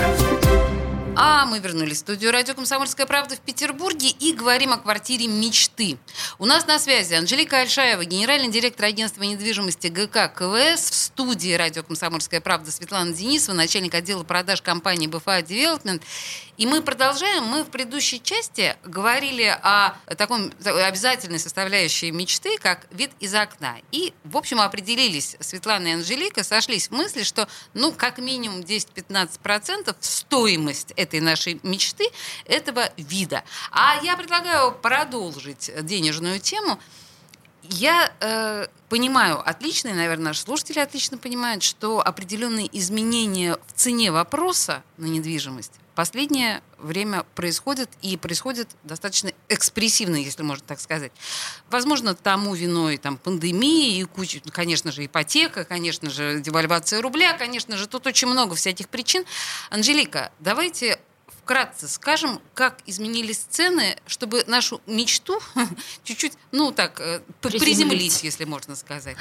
А 1.14 1.45
мы 1.45 1.59
вернулись 1.59 1.99
в 1.99 2.00
студию 2.00 2.33
радио 2.33 2.55
«Комсомольская 2.55 3.05
правда» 3.05 3.37
в 3.37 3.40
Петербурге 3.40 4.09
и 4.09 4.33
говорим 4.33 4.73
о 4.73 4.78
квартире 4.78 5.26
мечты. 5.26 5.99
У 6.38 6.47
нас 6.47 6.67
на 6.67 6.78
связи 6.78 7.12
Анжелика 7.12 7.59
Альшаева, 7.59 8.07
генеральный 8.07 8.49
директор 8.49 8.87
агентства 8.87 9.23
недвижимости 9.23 9.88
ГК 9.88 10.28
КВС. 10.28 10.90
В 10.90 10.95
студии 10.95 11.52
радио 11.52 11.83
«Комсомольская 11.83 12.40
правда» 12.40 12.71
Светлана 12.71 13.12
Денисова, 13.12 13.55
начальник 13.55 13.93
отдела 13.93 14.25
продаж 14.25 14.62
компании 14.62 15.09
БФА 15.09 15.43
Девелопмент. 15.43 16.02
И 16.59 16.67
мы 16.67 16.83
продолжаем. 16.83 17.45
Мы 17.45 17.62
в 17.62 17.71
предыдущей 17.71 18.21
части 18.21 18.77
говорили 18.83 19.45
о 19.62 19.93
таком 20.17 20.53
обязательной 20.65 21.38
составляющей 21.38 22.11
мечты, 22.11 22.59
как 22.59 22.88
вид 22.91 23.12
из 23.21 23.33
окна. 23.33 23.77
И, 23.93 24.12
в 24.25 24.37
общем, 24.37 24.61
определились 24.61 25.37
Светлана 25.38 25.87
и 25.87 25.93
Анжелика, 25.93 26.43
сошлись 26.43 26.88
в 26.88 26.91
мысли, 26.91 27.23
что, 27.23 27.49
ну, 27.75 27.93
как 27.93 28.19
минимум 28.19 28.62
10-15% 28.62 29.95
стоимость 30.00 30.93
этой 30.97 31.21
нашей 31.21 31.61
мечты, 31.62 32.11
этого 32.45 32.91
вида. 32.97 33.45
А 33.71 34.00
я 34.03 34.17
предлагаю 34.17 34.73
продолжить 34.73 35.71
денежную 35.87 36.41
тему. 36.41 36.81
Я 37.71 38.13
э, 38.21 38.67
понимаю 38.89 39.47
отлично, 39.47 39.89
и, 39.89 39.93
наверное, 39.93 40.27
наши 40.27 40.41
слушатели 40.41 40.79
отлично 40.79 41.19
понимают, 41.19 41.63
что 41.63 42.01
определенные 42.01 42.67
изменения 42.79 43.59
в 43.67 43.73
цене 43.75 44.11
вопроса 44.11 44.83
на 44.97 45.05
недвижимость 45.05 45.73
последнее 45.99 46.63
время 46.79 47.25
происходит 47.35 47.91
и 48.03 48.17
происходит 48.17 48.69
достаточно 48.85 49.33
экспрессивно, 49.49 50.15
если 50.15 50.45
можно 50.45 50.65
так 50.65 50.79
сказать. 50.79 51.11
Возможно, 51.71 52.15
тому 52.15 52.55
виной 52.55 52.99
там, 52.99 53.17
пандемии 53.17 53.99
и 53.99 54.05
куча, 54.05 54.41
конечно 54.53 54.93
же, 54.93 55.05
ипотека, 55.05 55.65
конечно 55.65 56.09
же, 56.09 56.41
девальвация 56.41 57.03
рубля, 57.03 57.33
конечно 57.33 57.77
же, 57.77 57.89
тут 57.89 58.07
очень 58.07 58.29
много 58.29 58.55
всяких 58.55 58.89
причин. 58.89 59.25
Анжелика, 59.71 60.31
давайте 60.39 61.01
вкратце 61.49 61.88
скажем, 61.88 62.40
как 62.52 62.75
изменились 62.85 63.47
цены, 63.49 63.97
чтобы 64.07 64.45
нашу 64.47 64.83
мечту 64.87 65.38
чуть-чуть, 66.05 66.35
ну 66.52 66.73
так, 66.73 67.00
э, 67.00 67.21
приземлить, 67.40 68.23
если 68.23 68.45
можно 68.45 68.76
сказать. 68.76 69.17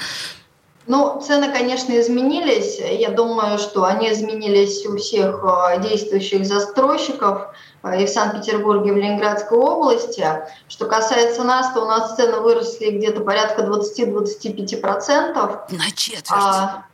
Ну, 0.86 1.22
цены, 1.26 1.50
конечно, 1.50 1.98
изменились. 1.98 2.80
Я 2.80 3.10
думаю, 3.10 3.58
что 3.58 3.84
они 3.84 4.12
изменились 4.12 4.84
у 4.84 4.98
всех 4.98 5.42
э, 5.42 5.80
действующих 5.80 6.44
застройщиков 6.44 7.46
э, 7.82 8.02
и 8.02 8.06
в 8.06 8.10
Санкт-Петербурге, 8.10 8.90
и 8.90 8.92
в 8.92 8.96
Ленинградской 8.96 9.56
области. 9.56 10.26
Что 10.68 10.84
касается 10.84 11.44
нас, 11.44 11.72
то 11.72 11.82
у 11.82 11.86
нас 11.86 12.14
цены 12.14 12.40
выросли 12.40 12.90
где-то 12.90 13.22
порядка 13.22 13.62
20-25%. 13.62 15.76
На 15.76 15.90
четверть. 15.92 16.26
А, 16.30 16.84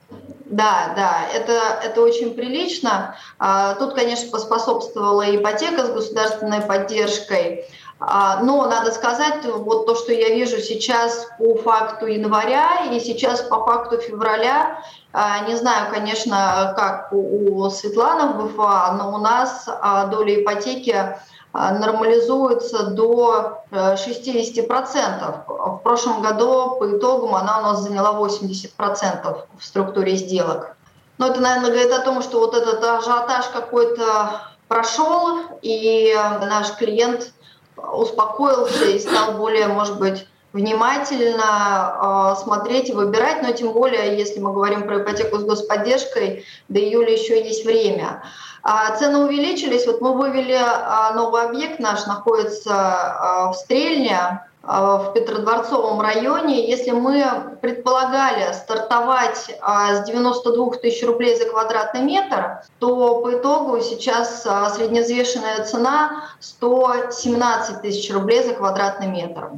да, 0.54 0.92
да, 0.94 1.26
это, 1.34 1.80
это 1.82 2.00
очень 2.00 2.34
прилично. 2.34 3.16
А, 3.40 3.75
тут, 3.75 3.94
конечно, 3.94 4.30
поспособствовала 4.30 5.34
ипотека 5.34 5.84
с 5.84 5.90
государственной 5.90 6.61
поддержкой. 6.61 7.64
А, 7.99 8.40
но 8.40 8.64
надо 8.66 8.92
сказать, 8.92 9.44
вот 9.44 9.87
то, 9.87 9.96
что 9.96 10.12
я 10.12 10.28
вижу 10.28 10.58
сейчас 10.61 11.28
по 11.38 11.56
факту 11.56 12.06
января 12.06 12.87
и 12.92 13.00
сейчас 13.00 13.42
по 13.42 13.64
факту 13.64 13.99
февраля, 13.99 14.78
а, 15.12 15.40
не 15.49 15.56
знаю, 15.56 15.92
конечно, 15.92 16.73
как 16.76 17.08
у 17.12 17.68
Светланы 17.70 18.34
в 18.34 18.46
БФА, 18.46 18.94
но 18.96 19.12
у 19.12 19.18
нас 19.18 19.68
доля 20.11 20.40
ипотеки 20.40 21.16
нормализуется 21.54 22.87
до 22.87 23.62
60%. 23.70 24.66
Э, 24.66 25.34
в 25.46 25.80
прошлом 25.84 26.20
году 26.20 26.76
по 26.78 26.99
итогам 26.99 27.34
она 27.37 27.61
у 27.61 27.62
нас 27.62 27.80
заняла 27.80 28.18
80% 28.18 29.46
в 29.58 29.64
структуре 29.64 30.16
сделок. 30.16 30.76
Но 31.16 31.28
это, 31.28 31.40
наверное, 31.40 31.70
говорит 31.70 31.92
о 31.92 32.00
том, 32.00 32.23
что 32.23 32.40
вот 32.40 32.54
этот 32.54 32.82
ажиотаж 32.82 33.46
какой-то 33.46 34.42
прошел, 34.66 35.38
и 35.62 36.12
наш 36.40 36.75
клиент 36.75 37.32
успокоился 37.76 38.84
и 38.87 38.99
стал 38.99 39.34
более, 39.34 39.68
может 39.68 39.99
быть, 39.99 40.26
внимательно 40.54 42.32
э, 42.37 42.42
смотреть 42.42 42.88
и 42.88 42.92
выбирать, 42.92 43.42
но 43.42 43.50
тем 43.50 43.73
более, 43.73 44.16
если 44.16 44.38
мы 44.38 44.52
говорим 44.52 44.87
про 44.87 45.02
ипотеку 45.02 45.38
с 45.38 45.44
господдержкой, 45.44 46.46
до 46.68 46.78
июля 46.78 47.12
еще 47.12 47.44
есть 47.44 47.66
время. 47.66 48.23
А 48.62 48.96
цены 48.96 49.18
увеличились. 49.18 49.84
Вот 49.87 50.00
мы 50.00 50.14
вывели 50.14 50.56
а, 50.56 51.12
новый 51.12 51.42
объект 51.42 51.80
наш, 51.80 52.06
находится 52.06 52.73
а, 52.73 53.52
в 53.52 53.56
Стрельне, 53.56 54.40
в 54.62 55.12
Петродворцовом 55.12 56.00
районе. 56.00 56.66
Если 56.70 56.92
мы 56.92 57.58
предполагали 57.61 58.50
стартовать 58.54 59.54
с 59.61 60.04
92 60.06 60.76
тысяч 60.76 61.06
рублей 61.06 61.37
за 61.37 61.44
квадратный 61.44 62.00
метр, 62.00 62.62
то 62.78 63.20
по 63.20 63.34
итогу 63.34 63.78
сейчас 63.82 64.42
средневзвешенная 64.75 65.64
цена 65.64 66.30
117 66.40 67.82
тысяч 67.82 68.11
рублей 68.11 68.42
за 68.42 68.54
квадратный 68.54 69.08
метр. 69.08 69.50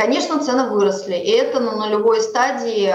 Конечно, 0.00 0.42
цены 0.42 0.70
выросли, 0.70 1.14
и 1.14 1.28
это 1.28 1.60
на 1.60 1.72
нулевой 1.72 2.22
стадии, 2.22 2.90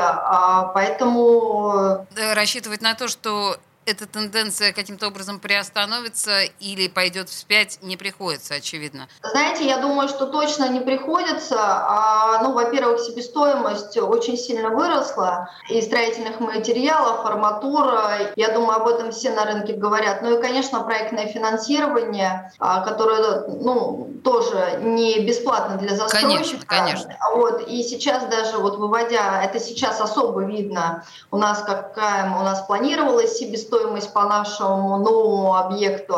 поэтому... 0.74 2.08
Рассчитывать 2.34 2.82
на 2.82 2.96
то, 2.96 3.08
что 3.08 3.58
эта 3.86 4.08
тенденция 4.08 4.74
каким-то 4.74 5.08
образом 5.08 5.39
приостановится 5.39 6.42
или 6.60 6.88
пойдет 6.88 7.30
вспять, 7.30 7.80
не 7.82 7.98
приходится, 7.98 8.56
очевидно? 8.56 9.08
Знаете, 9.24 9.68
я 9.68 9.77
думаю, 9.77 10.10
что 10.10 10.25
точно 10.25 10.70
не 10.70 10.80
приходится. 10.80 11.58
А, 11.60 12.42
ну, 12.42 12.54
во-первых, 12.54 13.00
себестоимость 13.00 13.98
очень 13.98 14.38
сильно 14.38 14.70
выросла 14.70 15.50
и 15.70 15.82
строительных 15.82 16.39
материалов, 16.39 17.25
арматура. 17.25 18.32
Я 18.36 18.50
думаю, 18.50 18.82
об 18.82 18.88
этом 18.88 19.12
все 19.12 19.32
на 19.32 19.46
рынке 19.46 19.74
говорят. 19.74 20.22
Ну 20.22 20.38
и, 20.38 20.42
конечно, 20.42 20.82
проектное 20.82 21.27
финансирование, 21.27 22.51
а, 22.60 22.82
которое 22.82 23.46
ну, 23.48 24.10
тоже 24.24 24.80
не 24.82 25.20
бесплатно 25.20 25.77
для 25.77 25.96
застройщика. 25.96 26.65
Конечно, 26.65 26.65
конечно. 26.65 27.18
Вот, 27.34 27.68
и 27.68 27.84
сейчас 27.84 28.25
даже 28.25 28.58
вот 28.58 28.77
выводя, 28.77 29.44
это 29.44 29.60
сейчас 29.60 30.01
особо 30.01 30.44
видно 30.44 31.04
у 31.32 31.38
нас, 31.38 31.62
какая 31.62 32.30
у 32.36 32.44
нас 32.44 32.65
планировалась 32.65 33.38
себестоимость, 33.38 33.75
себестоимость 33.75 34.13
по 34.13 34.24
нашему 34.24 34.98
новому 34.98 35.55
объекту, 35.55 36.15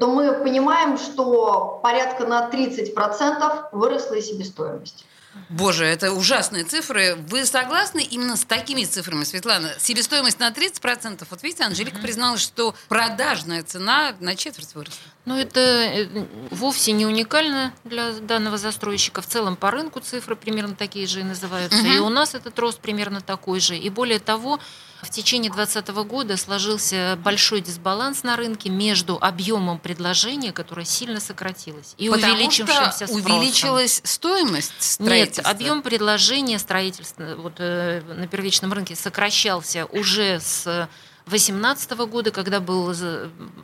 то 0.00 0.06
мы 0.06 0.32
понимаем, 0.32 0.98
что 0.98 1.80
порядка 1.82 2.26
на 2.26 2.48
30% 2.50 3.68
выросла 3.72 4.14
и 4.14 4.22
себестоимость. 4.22 5.04
Боже, 5.48 5.84
это 5.84 6.12
ужасные 6.12 6.64
цифры. 6.64 7.16
Вы 7.28 7.46
согласны 7.46 8.02
именно 8.02 8.36
с 8.36 8.44
такими 8.44 8.84
цифрами, 8.84 9.24
Светлана? 9.24 9.72
Себестоимость 9.78 10.38
на 10.38 10.50
30%. 10.50 11.26
Вот 11.30 11.42
видите, 11.42 11.64
Анжелика 11.64 11.98
призналась, 11.98 12.42
что 12.42 12.74
продажная 12.88 13.62
цена 13.62 14.14
на 14.20 14.36
четверть 14.36 14.74
выросла. 14.74 15.00
Ну, 15.24 15.36
это 15.36 15.60
э, 15.60 16.26
вовсе 16.50 16.92
не 16.92 17.04
уникально 17.04 17.74
для 17.84 18.12
данного 18.12 18.56
застройщика. 18.56 19.20
В 19.20 19.26
целом 19.26 19.56
по 19.56 19.70
рынку 19.70 20.00
цифры 20.00 20.36
примерно 20.36 20.74
такие 20.74 21.06
же 21.06 21.20
и 21.20 21.24
называются. 21.24 21.78
Угу. 21.78 21.86
И 21.86 21.98
у 21.98 22.08
нас 22.08 22.34
этот 22.34 22.58
рост 22.58 22.80
примерно 22.80 23.20
такой 23.20 23.60
же. 23.60 23.76
И 23.76 23.90
более 23.90 24.20
того, 24.20 24.58
в 25.02 25.10
течение 25.10 25.50
2020 25.50 25.94
года 26.08 26.36
сложился 26.36 27.18
большой 27.22 27.60
дисбаланс 27.60 28.24
на 28.24 28.36
рынке 28.36 28.68
между 28.68 29.16
объемом 29.20 29.78
предложения, 29.78 30.52
которое 30.52 30.84
сильно 30.84 31.20
сократилось, 31.20 31.94
и 31.98 32.08
Потому 32.08 32.34
увеличившимся 32.34 33.06
что 33.06 33.14
увеличилась 33.14 34.00
стоимость 34.02 34.72
строительства. 34.78 35.27
Нет, 35.36 35.46
объем 35.46 35.82
предложения 35.82 36.58
строительства 36.58 37.36
вот, 37.36 37.54
э, 37.58 38.02
на 38.06 38.26
первичном 38.26 38.72
рынке 38.72 38.96
сокращался 38.96 39.86
уже 39.86 40.40
с 40.40 40.88
2018 41.28 42.06
года, 42.06 42.30
когда 42.30 42.60
был 42.60 42.94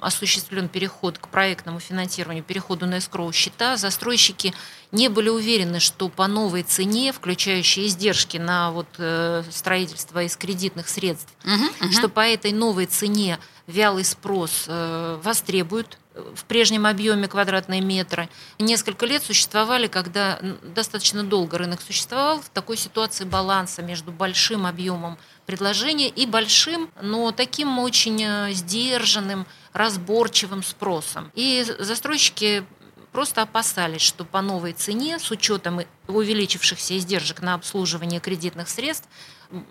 осуществлен 0.00 0.68
переход 0.68 1.18
к 1.18 1.28
проектному 1.28 1.80
финансированию, 1.80 2.44
переходу 2.44 2.87
на 2.87 2.99
эскроу 2.99 3.33
счета, 3.33 3.76
застройщики 3.76 4.54
не 4.92 5.09
были 5.09 5.30
уверены, 5.30 5.80
что 5.80 6.09
по 6.09 6.26
новой 6.26 6.62
цене, 6.62 7.12
включающей 7.12 7.87
издержки 7.87 8.37
на 8.37 8.71
вот, 8.71 8.87
э, 8.99 9.42
строительство 9.50 10.23
из 10.23 10.37
кредитных 10.37 10.88
средств, 10.88 11.33
угу, 11.44 11.87
угу. 11.87 11.92
что 11.92 12.09
по 12.09 12.21
этой 12.21 12.52
новой 12.52 12.87
цене 12.87 13.38
вялый 13.66 14.04
спрос 14.04 14.66
э, 14.68 15.18
востребуют 15.23 15.99
в 16.14 16.44
прежнем 16.44 16.87
объеме 16.87 17.28
квадратные 17.28 17.80
метры. 17.80 18.28
Несколько 18.59 19.06
лет 19.06 19.23
существовали, 19.23 19.88
когда 19.88 20.38
достаточно 20.62 21.25
долго 21.25 21.59
рынок 21.59 21.80
существовал, 21.80 22.40
в 22.40 22.49
такой 22.50 22.76
ситуации 22.76 23.25
баланса 23.25 23.83
между 23.83 24.12
большим 24.12 24.66
объемом 24.66 25.18
предложения 25.47 26.09
и 26.09 26.26
большим, 26.26 26.90
но 27.02 27.33
таким 27.33 27.78
очень 27.78 28.23
э, 28.23 28.52
сдержанным, 28.52 29.47
разборчивым 29.73 30.62
спросом. 30.62 31.30
И 31.35 31.66
застройщики 31.78 32.64
просто 33.12 33.42
опасались, 33.42 34.02
что 34.02 34.25
по 34.25 34.40
новой 34.40 34.73
цене, 34.73 35.18
с 35.18 35.30
учетом 35.30 35.80
увеличившихся 36.09 36.97
издержек 36.99 37.42
на 37.42 37.54
обслуживание 37.54 38.21
кредитных 38.21 38.68
средств, 38.68 39.09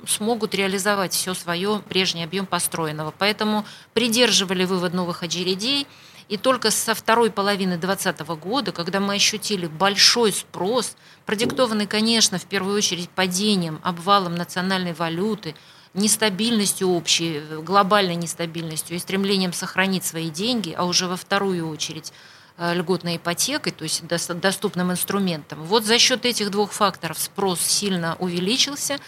смогут 0.07 0.55
реализовать 0.55 1.13
все 1.13 1.33
свое 1.33 1.81
прежний 1.89 2.23
объем 2.23 2.45
построенного. 2.45 3.13
Поэтому 3.17 3.65
придерживали 3.93 4.65
вывод 4.65 4.93
новых 4.93 5.23
очередей. 5.23 5.87
И 6.29 6.37
только 6.37 6.71
со 6.71 6.95
второй 6.95 7.31
половины 7.31 7.77
2020 7.77 8.27
года, 8.41 8.71
когда 8.71 8.99
мы 8.99 9.15
ощутили 9.15 9.67
большой 9.67 10.31
спрос, 10.31 10.95
продиктованный, 11.25 11.87
конечно, 11.87 12.39
в 12.39 12.45
первую 12.45 12.77
очередь 12.77 13.09
падением, 13.09 13.79
обвалом 13.83 14.35
национальной 14.35 14.93
валюты, 14.93 15.55
нестабильностью 15.93 16.89
общей, 16.89 17.41
глобальной 17.61 18.15
нестабильностью 18.15 18.95
и 18.95 18.99
стремлением 18.99 19.53
сохранить 19.53 20.05
свои 20.05 20.29
деньги, 20.29 20.73
а 20.75 20.85
уже 20.85 21.07
во 21.07 21.17
вторую 21.17 21.69
очередь 21.69 22.11
Э, 22.55 22.75
льготной 22.75 23.17
ипотекой, 23.17 23.71
то 23.71 23.83
есть 23.83 24.05
доступным 24.05 24.91
инструментом. 24.91 25.63
Вот 25.63 25.85
за 25.85 25.97
счет 25.97 26.23
этих 26.23 26.51
двух 26.51 26.71
факторов 26.71 27.17
спрос 27.17 27.59
сильно 27.59 28.15
увеличился, 28.19 28.99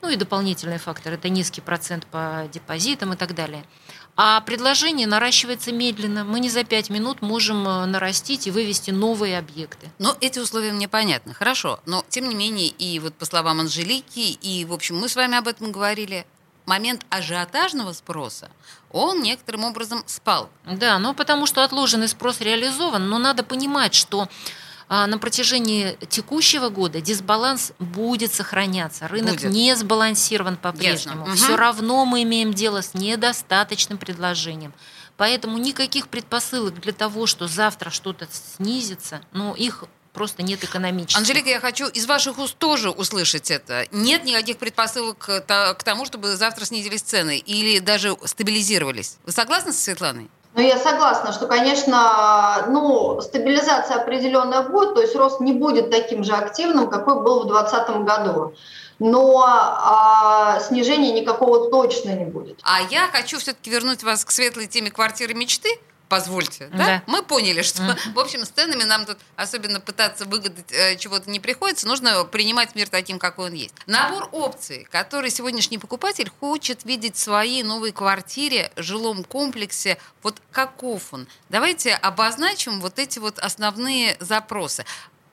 ну 0.00 0.08
и 0.08 0.16
дополнительный 0.16 0.78
фактор– 0.78 1.12
это 1.14 1.28
низкий 1.28 1.60
процент 1.60 2.06
по 2.06 2.48
депозитам 2.50 3.12
и 3.12 3.16
так 3.16 3.34
далее. 3.34 3.64
А 4.16 4.40
предложение 4.42 5.06
наращивается 5.06 5.72
медленно. 5.72 6.24
Мы 6.24 6.38
не 6.38 6.48
за 6.48 6.62
пять 6.62 6.88
минут 6.88 7.20
можем 7.20 7.66
э, 7.66 7.84
нарастить 7.86 8.46
и 8.46 8.50
вывести 8.52 8.92
новые 8.92 9.38
объекты. 9.38 9.90
Но 9.98 10.16
эти 10.20 10.38
условия 10.38 10.72
мне 10.72 10.88
понятны, 10.88 11.34
хорошо. 11.34 11.80
Но, 11.84 12.04
тем 12.08 12.28
не 12.28 12.34
менее, 12.36 12.68
и 12.68 13.00
вот 13.00 13.14
по 13.14 13.24
словам 13.24 13.60
Анжелики, 13.60 14.38
и, 14.40 14.64
в 14.64 14.72
общем, 14.72 14.98
мы 14.98 15.08
с 15.08 15.16
вами 15.16 15.36
об 15.36 15.48
этом 15.48 15.72
говорили, 15.72 16.26
момент 16.66 17.04
ажиотажного 17.10 17.92
спроса, 17.92 18.50
он 18.90 19.20
некоторым 19.22 19.64
образом 19.64 20.02
спал. 20.06 20.48
Да, 20.64 20.98
ну 20.98 21.14
потому 21.14 21.46
что 21.46 21.64
отложенный 21.64 22.08
спрос 22.08 22.40
реализован, 22.40 23.08
но 23.08 23.18
надо 23.18 23.42
понимать, 23.42 23.94
что 23.94 24.28
на 24.88 25.18
протяжении 25.18 25.96
текущего 26.08 26.68
года 26.68 27.00
дисбаланс 27.00 27.72
будет 27.78 28.32
сохраняться. 28.32 29.08
Рынок 29.08 29.34
будет. 29.34 29.50
не 29.50 29.74
сбалансирован 29.74 30.56
по-прежнему. 30.56 31.24
Угу. 31.24 31.32
Все 31.34 31.56
равно 31.56 32.04
мы 32.04 32.22
имеем 32.22 32.52
дело 32.52 32.82
с 32.82 32.94
недостаточным 32.94 33.98
предложением. 33.98 34.72
Поэтому 35.16 35.58
никаких 35.58 36.08
предпосылок 36.08 36.80
для 36.80 36.92
того, 36.92 37.26
что 37.26 37.46
завтра 37.46 37.90
что-то 37.90 38.26
снизится, 38.56 39.20
ну, 39.32 39.54
их 39.54 39.84
просто 40.12 40.42
нет 40.42 40.62
экономических. 40.64 41.18
Анжелика, 41.18 41.48
я 41.48 41.60
хочу 41.60 41.88
из 41.88 42.06
ваших 42.06 42.38
уст 42.38 42.56
тоже 42.56 42.90
услышать 42.90 43.50
это. 43.50 43.86
Нет 43.90 44.24
никаких 44.24 44.58
предпосылок 44.58 45.18
к 45.18 45.82
тому, 45.84 46.04
чтобы 46.04 46.36
завтра 46.36 46.64
снизились 46.64 47.02
цены 47.02 47.38
или 47.38 47.80
даже 47.80 48.16
стабилизировались. 48.24 49.18
Вы 49.24 49.32
согласны 49.32 49.72
со 49.72 49.80
Светланой? 49.80 50.30
Ну, 50.54 50.62
я 50.62 50.78
согласна, 50.78 51.32
что, 51.32 51.46
конечно, 51.46 52.66
ну, 52.68 53.20
стабилизация 53.20 53.96
определенная 53.96 54.62
будет, 54.62 54.94
то 54.94 55.00
есть 55.00 55.16
рост 55.16 55.40
не 55.40 55.52
будет 55.52 55.90
таким 55.90 56.22
же 56.22 56.32
активным, 56.32 56.88
какой 56.88 57.22
был 57.22 57.42
в 57.44 57.48
2020 57.48 58.04
году. 58.04 58.54
Но 59.00 59.44
а, 59.44 60.60
снижения 60.60 61.12
никакого 61.12 61.68
точно 61.68 62.10
не 62.10 62.24
будет. 62.24 62.60
А 62.62 62.80
я 62.82 63.08
хочу 63.08 63.40
все-таки 63.40 63.68
вернуть 63.68 64.04
вас 64.04 64.24
к 64.24 64.30
светлой 64.30 64.68
теме 64.68 64.92
квартиры 64.92 65.34
мечты 65.34 65.68
позвольте. 66.14 66.68
Да? 66.72 66.86
Да. 66.86 67.02
Мы 67.06 67.22
поняли, 67.22 67.62
что, 67.62 67.96
в 68.14 68.18
общем, 68.18 68.44
с 68.44 68.48
ценами 68.48 68.84
нам 68.84 69.04
тут 69.04 69.18
особенно 69.34 69.80
пытаться 69.80 70.24
выгадать 70.24 70.70
э, 70.70 70.96
чего-то 70.96 71.28
не 71.28 71.40
приходится. 71.40 71.88
Нужно 71.88 72.24
принимать 72.24 72.76
мир 72.76 72.88
таким, 72.88 73.18
какой 73.18 73.46
он 73.46 73.54
есть. 73.54 73.74
Набор 73.86 74.28
опций, 74.30 74.86
который 74.90 75.30
сегодняшний 75.30 75.78
покупатель 75.78 76.30
хочет 76.40 76.84
видеть 76.84 77.16
в 77.16 77.18
своей 77.18 77.64
новой 77.64 77.90
квартире, 77.90 78.70
жилом 78.76 79.24
комплексе, 79.24 79.98
вот 80.22 80.40
каков 80.52 81.12
он. 81.12 81.26
Давайте 81.48 81.94
обозначим 81.94 82.80
вот 82.80 82.98
эти 82.98 83.18
вот 83.18 83.38
основные 83.40 84.16
запросы. 84.20 84.84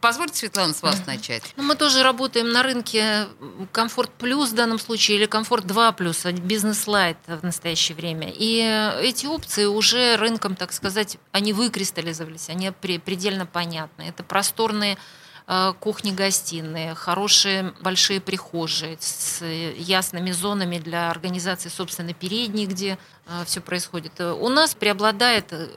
Позвольте, 0.02 0.36
Светлана, 0.36 0.74
с 0.74 0.82
вас 0.82 1.06
начать. 1.06 1.54
Ну, 1.58 1.64
мы 1.64 1.76
тоже 1.76 2.02
работаем 2.02 2.52
на 2.52 2.64
рынке 2.64 3.28
комфорт 3.72 4.10
плюс 4.18 4.50
в 4.50 4.56
данном 4.56 4.80
случае 4.80 5.18
или 5.18 5.28
комфорт 5.28 5.68
2 5.68 5.92
плюс, 5.92 6.26
а 6.26 6.32
бизнес 6.32 6.88
лайт 6.88 7.18
в 7.28 7.44
настоящее 7.44 7.96
время. 7.96 8.34
И 8.36 8.58
эти 9.04 9.28
опции 9.28 9.66
уже 9.66 10.16
рынком, 10.16 10.56
так 10.56 10.74
сказать, 10.74 11.18
они 11.32 11.54
выкристаллизовались, 11.54 12.50
они 12.50 12.72
предельно 12.72 13.46
понятны. 13.46 14.02
Это 14.02 14.24
просторные 14.24 14.98
э, 15.46 15.74
кухни-гостиные, 15.80 16.96
хорошие 16.96 17.76
большие 17.82 18.20
прихожие 18.20 18.98
с 19.00 19.46
ясными 19.46 20.32
зонами 20.32 20.80
для 20.80 21.12
организации, 21.12 21.70
собственно, 21.70 22.16
передней, 22.16 22.66
где 22.66 22.98
э, 23.28 23.44
все 23.46 23.62
происходит. 23.62 24.20
У 24.20 24.50
нас 24.50 24.74
преобладает 24.74 25.54
э, 25.54 25.70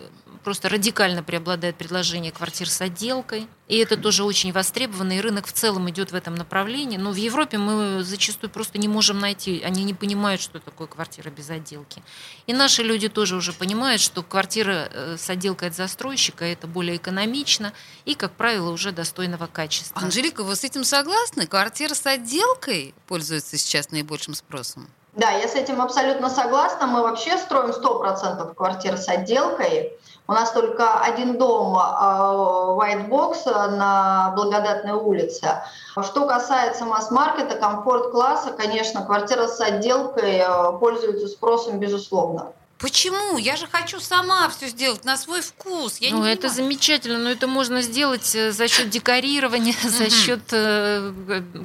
просто 0.45 0.69
радикально 0.69 1.23
преобладает 1.23 1.77
предложение 1.77 2.31
квартир 2.31 2.69
с 2.69 2.81
отделкой. 2.81 3.49
И 3.67 3.79
это 3.79 3.97
тоже 3.97 4.25
очень 4.25 4.53
востребовано, 4.53 5.17
и 5.17 5.21
рынок 5.21 5.47
в 5.47 5.53
целом 5.53 5.89
идет 5.89 6.13
в 6.13 6.15
этом 6.15 6.35
направлении. 6.35 6.99
Но 6.99 7.11
в 7.11 7.17
Европе 7.17 7.57
мы 7.57 8.03
зачастую 8.03 8.51
просто 8.51 8.79
не 8.79 8.87
можем 8.87 9.19
найти, 9.19 9.63
они 9.65 9.85
не 9.85 9.95
понимают, 9.95 10.43
что 10.43 10.61
такое 10.61 10.87
квартира 10.87 11.31
без 11.31 11.49
отделки. 11.49 12.03
И 12.47 12.53
наши 12.53 12.83
люди 12.83 13.09
тоже 13.09 13.37
уже 13.37 13.53
понимают, 13.55 14.03
что 14.03 14.23
квартира 14.23 14.89
э, 14.93 15.17
с 15.19 15.29
отделкой 15.31 15.69
от 15.69 15.75
застройщика 15.75 16.45
это 16.45 16.67
более 16.67 16.97
экономично 16.97 17.73
и, 18.05 18.15
как 18.15 18.33
правило, 18.33 18.71
уже 18.71 18.93
достойного 18.93 19.47
качества. 19.47 20.01
Анжелика, 20.01 20.45
вы 20.45 20.55
с 20.55 20.63
этим 20.63 20.85
согласны? 20.85 21.47
Квартира 21.47 21.95
с 21.95 22.07
отделкой 22.07 22.95
пользуется 23.07 23.57
сейчас 23.57 23.91
наибольшим 23.91 24.35
спросом? 24.35 24.89
Да, 25.17 25.31
я 25.31 25.47
с 25.47 25.55
этим 25.55 25.81
абсолютно 25.81 26.29
согласна. 26.29 26.87
Мы 26.87 27.03
вообще 27.03 27.39
строим 27.39 27.71
100% 27.71 28.55
квартир 28.55 28.99
с 28.99 29.09
отделкой. 29.09 29.93
У 30.27 30.33
нас 30.33 30.53
только 30.53 31.01
один 31.01 31.37
дом 31.37 31.77
а, 31.77 32.75
White 32.79 33.09
Box 33.09 33.45
на 33.77 34.33
Благодатной 34.35 34.95
улице. 34.95 35.63
Что 36.03 36.27
касается 36.27 36.87
масс-маркета, 36.87 37.57
комфорт-класса, 37.57 38.53
конечно, 38.53 39.05
квартира 39.05 39.47
с 39.47 39.61
отделкой 39.61 40.41
а, 40.41 40.73
пользуется 40.73 41.29
спросом, 41.29 41.79
безусловно. 41.79 42.53
Почему? 42.79 43.39
Я 43.39 43.57
же 43.57 43.67
хочу 43.67 44.01
сама 44.01 44.49
все 44.49 44.69
сделать 44.69 45.05
на 45.05 45.17
свой 45.17 45.41
вкус. 45.41 45.99
Я 45.99 46.11
ну, 46.11 46.25
это 46.25 46.49
замечательно, 46.49 47.19
но 47.19 47.31
это 47.31 47.47
можно 47.47 47.81
сделать 47.83 48.35
э, 48.35 48.51
за 48.51 48.69
счет 48.69 48.91
декорирования, 48.91 49.75
за 49.83 50.11
счет, 50.11 50.43
э, 50.53 51.13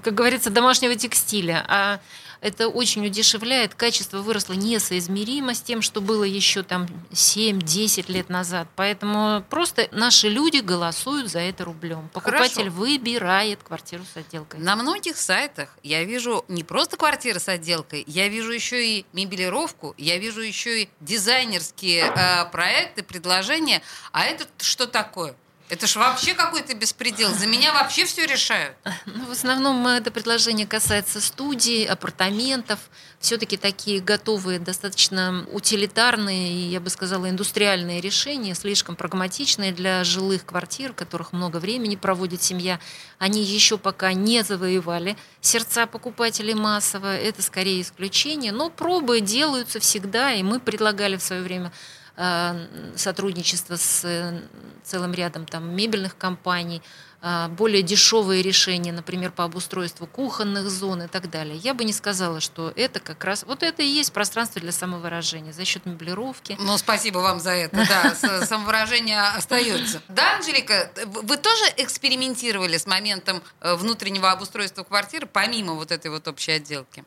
как 0.04 0.14
говорится, 0.14 0.50
домашнего 0.50 0.96
текстиля. 0.96 1.66
А 1.68 2.00
Это 2.42 2.70
очень 2.70 3.06
удешевляет. 3.06 3.76
Качество 3.76 4.20
выросло 4.20 4.54
несоизмеримо 4.54 5.54
с 5.54 5.62
тем, 5.62 5.82
что 5.82 6.02
было 6.02 6.24
еще 6.24 6.64
там 6.64 6.88
7-10 7.12 8.12
лет 8.12 8.30
назад. 8.30 8.68
Поэтому 8.76 9.44
просто 9.50 9.90
наши 9.92 10.30
люди 10.30 10.58
голосуют 10.58 11.30
за 11.30 11.40
это 11.40 11.66
рублем. 11.66 12.10
Покупатель 12.14 12.64
Хорошо. 12.64 12.72
выбирает 12.72 13.62
квартиру 13.64 14.04
с 14.12 14.18
отделкой. 14.18 14.60
На 14.60 14.76
многих 14.76 15.18
сайтах 15.18 15.76
я 15.84 16.04
вижу 16.04 16.46
не 16.48 16.64
просто 16.64 16.98
квартиры 16.98 17.40
с 17.40 17.50
отделкой, 17.50 18.04
я 18.08 18.28
вижу 18.28 18.52
еще 18.52 18.86
и 18.86 19.06
мебелировку, 19.14 19.94
я 19.98 20.18
вижу 20.18 20.42
еще 20.42 20.84
и 20.84 20.90
дизайнерские 21.02 22.06
э, 22.06 22.46
проекты, 22.52 23.04
предложения. 23.04 23.82
А 24.12 24.26
это 24.26 24.46
что 24.58 24.88
такое? 24.88 25.36
Это 25.70 25.86
ж 25.86 25.98
вообще 25.98 26.34
какой-то 26.34 26.74
беспредел. 26.74 27.32
За 27.36 27.46
меня 27.46 27.72
вообще 27.74 28.06
все 28.06 28.26
решают. 28.26 28.76
Ну, 29.06 29.26
в 29.26 29.32
основном 29.32 29.86
это 29.86 30.10
предложение 30.10 30.66
касается 30.66 31.22
студий, 31.22 31.86
апартаментов. 31.86 32.80
Все-таки 33.20 33.56
такие 33.56 34.00
готовые, 34.00 34.60
достаточно 34.60 35.46
утилитарные 35.52 36.72
я 36.72 36.80
бы 36.80 36.90
сказала, 36.90 37.30
индустриальные 37.30 38.02
решения, 38.02 38.56
слишком 38.56 38.96
прагматичные 38.96 39.72
для 39.72 40.04
жилых 40.04 40.46
квартир, 40.46 40.94
в 40.94 40.96
которых 40.96 41.34
много 41.34 41.58
времени 41.58 41.96
проводит 41.96 42.42
семья. 42.42 42.80
Они 43.20 43.44
еще 43.44 43.78
пока 43.78 44.14
не 44.14 44.44
завоевали 44.44 45.18
сердца 45.42 45.86
покупателей 45.86 46.56
массово. 46.56 47.16
Это 47.16 47.44
скорее 47.44 47.82
исключение. 47.82 48.52
Но 48.52 48.72
пробы 48.72 49.22
делаются 49.22 49.80
всегда, 49.80 50.34
и 50.34 50.42
мы 50.42 50.60
предлагали 50.60 51.18
в 51.18 51.22
свое 51.22 51.44
время 51.44 51.68
э, 51.68 51.99
сотрудничество 52.98 53.78
с 53.78 54.04
э, 54.04 54.42
целым 54.84 55.14
рядом 55.14 55.46
там, 55.46 55.74
мебельных 55.74 56.18
компаний, 56.18 56.82
э, 57.22 57.48
более 57.48 57.82
дешевые 57.82 58.42
решения, 58.42 58.92
например, 58.92 59.32
по 59.32 59.46
обустройству 59.46 60.06
кухонных 60.06 60.70
зон 60.70 61.04
и 61.04 61.08
так 61.08 61.30
далее. 61.30 61.56
Я 61.56 61.74
бы 61.74 61.86
не 61.86 61.94
сказала, 61.94 62.42
что 62.42 62.74
это 62.76 63.00
как 63.00 63.24
раз... 63.24 63.44
Вот 63.46 63.64
это 63.64 63.84
и 63.84 63.88
есть 63.88 64.12
пространство 64.12 64.60
для 64.60 64.74
самовыражения 64.74 65.54
за 65.54 65.64
счет 65.64 65.86
меблировки. 65.86 66.58
Ну, 66.60 66.78
спасибо 66.78 67.20
вам 67.20 67.40
за 67.40 67.52
это. 67.52 67.88
Да, 67.88 68.14
с- 68.14 68.48
самовыражение 68.48 69.22
остается. 69.22 70.02
Да, 70.10 70.36
Анжелика, 70.36 70.92
вы 71.06 71.38
тоже 71.38 71.64
экспериментировали 71.78 72.78
с 72.78 72.86
моментом 72.86 73.42
э, 73.62 73.76
внутреннего 73.76 74.30
обустройства 74.32 74.84
квартиры, 74.84 75.26
помимо 75.26 75.76
вот 75.76 75.92
этой 75.92 76.12
вот 76.12 76.28
общей 76.28 76.52
отделки? 76.52 77.06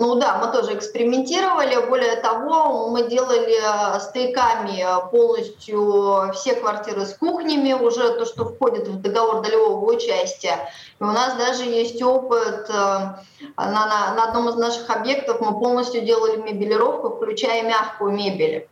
Ну 0.00 0.14
да, 0.14 0.38
мы 0.38 0.52
тоже 0.52 0.74
экспериментировали. 0.74 1.88
Более 1.88 2.14
того, 2.16 2.88
мы 2.88 3.08
делали 3.08 3.58
э, 3.58 3.98
стояками 3.98 4.80
э, 4.80 5.10
полностью 5.10 6.30
все 6.34 6.54
квартиры 6.54 7.04
с 7.04 7.14
кухнями, 7.14 7.72
уже 7.72 8.10
то, 8.16 8.24
что 8.24 8.44
входит 8.44 8.86
в 8.86 9.00
договор 9.00 9.42
долевого 9.42 9.92
участия. 9.92 10.70
И 11.00 11.02
у 11.02 11.06
нас 11.06 11.34
даже 11.34 11.64
есть 11.64 12.00
опыт. 12.00 12.70
э, 12.70 12.72
На, 12.72 13.16
на, 13.56 14.14
на 14.14 14.24
одном 14.28 14.48
из 14.50 14.54
наших 14.54 14.88
объектов 14.88 15.40
мы 15.40 15.58
полностью 15.58 16.02
делали 16.02 16.36
мебелировку, 16.36 17.16
включая 17.16 17.64
мягкую 17.64 18.12
мебель. 18.12 18.68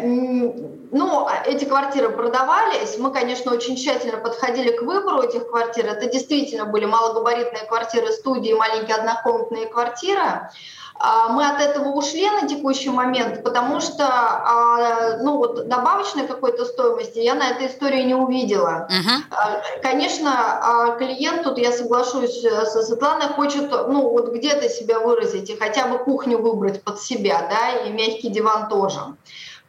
Ну, 0.00 1.26
а 1.26 1.42
эти 1.44 1.66
квартиры 1.66 2.08
продавались. 2.10 2.96
Мы, 2.98 3.12
конечно, 3.12 3.52
очень 3.52 3.76
тщательно 3.76 4.16
подходили 4.16 4.70
к 4.70 4.82
выбору 4.82 5.22
этих 5.22 5.48
квартир. 5.48 5.86
Это 5.86 6.06
действительно 6.06 6.64
были 6.64 6.86
малогабаритные 6.86 7.66
квартиры 7.66 8.10
студии, 8.12 8.54
маленькие 8.54 8.96
однокомнатные 8.96 9.66
квартиры. 9.66 10.48
А, 10.94 11.28
Мы 11.28 11.46
от 11.46 11.60
этого 11.60 11.88
ушли 11.88 12.30
на 12.30 12.46
текущий 12.46 12.90
момент, 12.90 13.42
потому 13.42 13.80
что 13.80 14.04
а, 14.06 15.16
ну, 15.18 15.38
вот, 15.38 15.66
добавочной 15.66 16.26
какой-то 16.26 16.64
стоимости 16.64 17.18
я 17.18 17.34
на 17.34 17.50
этой 17.50 17.66
истории 17.66 18.02
не 18.02 18.14
увидела. 18.14 18.86
А, 19.30 19.60
Конечно, 19.82 20.94
клиент, 20.98 21.42
тут 21.42 21.58
я 21.58 21.72
соглашусь 21.72 22.44
э, 22.44 22.66
со 22.66 22.82
Светланой, 22.82 23.28
хочет 23.28 23.70
ну, 23.70 24.10
вот 24.10 24.32
где-то 24.32 24.68
себя 24.68 25.00
выразить 25.00 25.50
и 25.50 25.56
хотя 25.56 25.86
бы 25.86 25.98
кухню 25.98 26.38
выбрать 26.38 26.82
под 26.84 27.00
себя, 27.00 27.48
да, 27.50 27.80
и 27.80 27.90
мягкий 27.90 28.28
диван 28.28 28.68
тоже. 28.68 29.00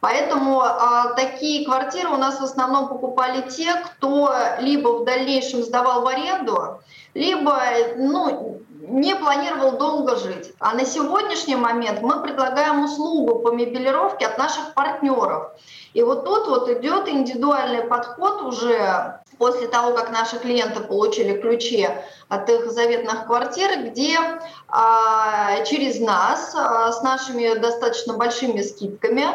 Поэтому 0.04 0.60
а, 0.60 1.14
такие 1.14 1.64
квартиры 1.64 2.10
у 2.10 2.18
нас 2.18 2.38
в 2.38 2.44
основном 2.44 2.88
покупали 2.88 3.40
те, 3.48 3.74
кто 3.76 4.34
либо 4.58 4.88
в 4.98 5.04
дальнейшем 5.04 5.62
сдавал 5.62 6.02
в 6.02 6.06
аренду, 6.06 6.82
либо 7.14 7.58
ну, 7.96 8.60
не 8.86 9.14
планировал 9.14 9.78
долго 9.78 10.16
жить. 10.16 10.52
А 10.58 10.74
на 10.74 10.84
сегодняшний 10.84 11.56
момент 11.56 12.02
мы 12.02 12.20
предлагаем 12.20 12.84
услугу 12.84 13.38
по 13.38 13.52
мебелировке 13.52 14.26
от 14.26 14.36
наших 14.36 14.74
партнеров. 14.74 15.52
И 15.94 16.02
вот 16.02 16.26
тут 16.26 16.48
вот 16.48 16.68
идет 16.68 17.08
индивидуальный 17.08 17.84
подход 17.84 18.42
уже 18.42 19.20
после 19.38 19.68
того, 19.68 19.94
как 19.94 20.10
наши 20.10 20.38
клиенты 20.38 20.80
получили 20.80 21.40
ключи 21.40 21.88
от 22.28 22.48
их 22.50 22.70
заветных 22.70 23.26
квартир, 23.26 23.84
где 23.84 24.18
а, 24.68 25.62
через 25.64 26.00
нас 26.00 26.54
а, 26.54 26.92
с 26.92 27.02
нашими 27.02 27.54
достаточно 27.58 28.14
большими 28.14 28.60
скидками 28.62 29.26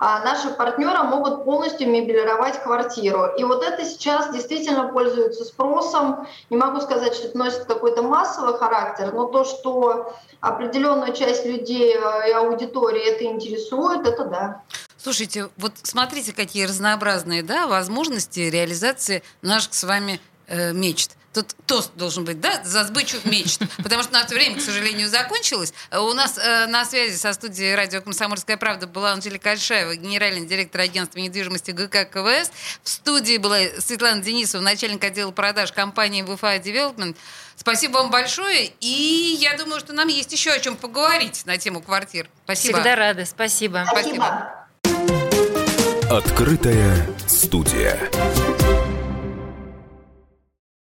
наши 0.00 0.50
партнеры 0.50 1.02
могут 1.04 1.44
полностью 1.44 1.88
мебелировать 1.88 2.62
квартиру. 2.62 3.26
И 3.38 3.44
вот 3.44 3.62
это 3.62 3.84
сейчас 3.84 4.32
действительно 4.32 4.88
пользуется 4.88 5.44
спросом. 5.44 6.26
Не 6.50 6.56
могу 6.56 6.80
сказать, 6.80 7.14
что 7.14 7.28
это 7.28 7.38
носит 7.38 7.64
какой-то 7.64 8.02
массовый 8.02 8.58
характер, 8.58 9.12
но 9.12 9.26
то, 9.26 9.44
что 9.44 10.14
определенную 10.40 11.12
часть 11.14 11.46
людей 11.46 11.96
э, 11.96 12.30
и 12.30 12.32
аудитории 12.32 13.02
это 13.02 13.24
интересует, 13.24 14.06
это 14.06 14.24
да. 14.24 14.62
Слушайте, 14.96 15.48
вот 15.56 15.72
смотрите, 15.82 16.32
какие 16.32 16.64
разнообразные 16.64 17.42
да, 17.42 17.66
возможности 17.66 18.40
реализации 18.40 19.22
наших 19.42 19.74
с 19.74 19.84
вами 19.84 20.20
э, 20.46 20.72
мечт. 20.72 21.12
Тут 21.34 21.56
тост 21.66 21.90
должен 21.96 22.24
быть, 22.24 22.40
да, 22.40 22.62
за 22.64 22.84
сбычу 22.84 23.16
мечт. 23.24 23.60
Потому 23.82 24.04
что 24.04 24.12
наше 24.12 24.34
время, 24.34 24.56
к 24.56 24.60
сожалению, 24.60 25.08
закончилось. 25.08 25.74
Э, 25.90 25.98
У 25.98 26.12
нас 26.12 26.38
э, 26.38 26.66
на 26.66 26.84
связи 26.84 27.16
со 27.16 27.32
студией 27.32 27.74
радио 27.74 28.00
«Комсомольская 28.00 28.56
правда» 28.56 28.86
была 28.86 29.12
Анжелика 29.12 29.50
Альшаева, 29.50 29.96
генеральный 29.96 30.46
директор 30.46 30.82
агентства 30.82 31.18
недвижимости 31.18 31.72
ГК 31.72 32.04
КВС. 32.04 32.52
В 32.84 32.88
студии 32.88 33.38
была 33.38 33.58
Светлана 33.80 34.22
Денисова, 34.22 34.62
начальник 34.62 35.02
отдела 35.02 35.32
продаж 35.32 35.72
компании 35.72 36.22
ВФА 36.22 36.56
Development. 36.58 37.16
Спасибо 37.56 37.94
вам 37.98 38.10
большое. 38.10 38.70
И 38.80 39.36
я 39.40 39.56
думаю, 39.56 39.80
что 39.80 39.92
нам 39.92 40.06
есть 40.06 40.30
еще 40.32 40.52
о 40.52 40.60
чем 40.60 40.76
поговорить 40.76 41.44
на 41.46 41.58
тему 41.58 41.80
квартир. 41.80 42.28
Спасибо. 42.44 42.74
Всегда 42.74 42.94
рады. 42.94 43.26
Спасибо. 43.26 43.84
Спасибо. 43.90 44.66
Открытая 46.10 47.08
студия. 47.26 47.98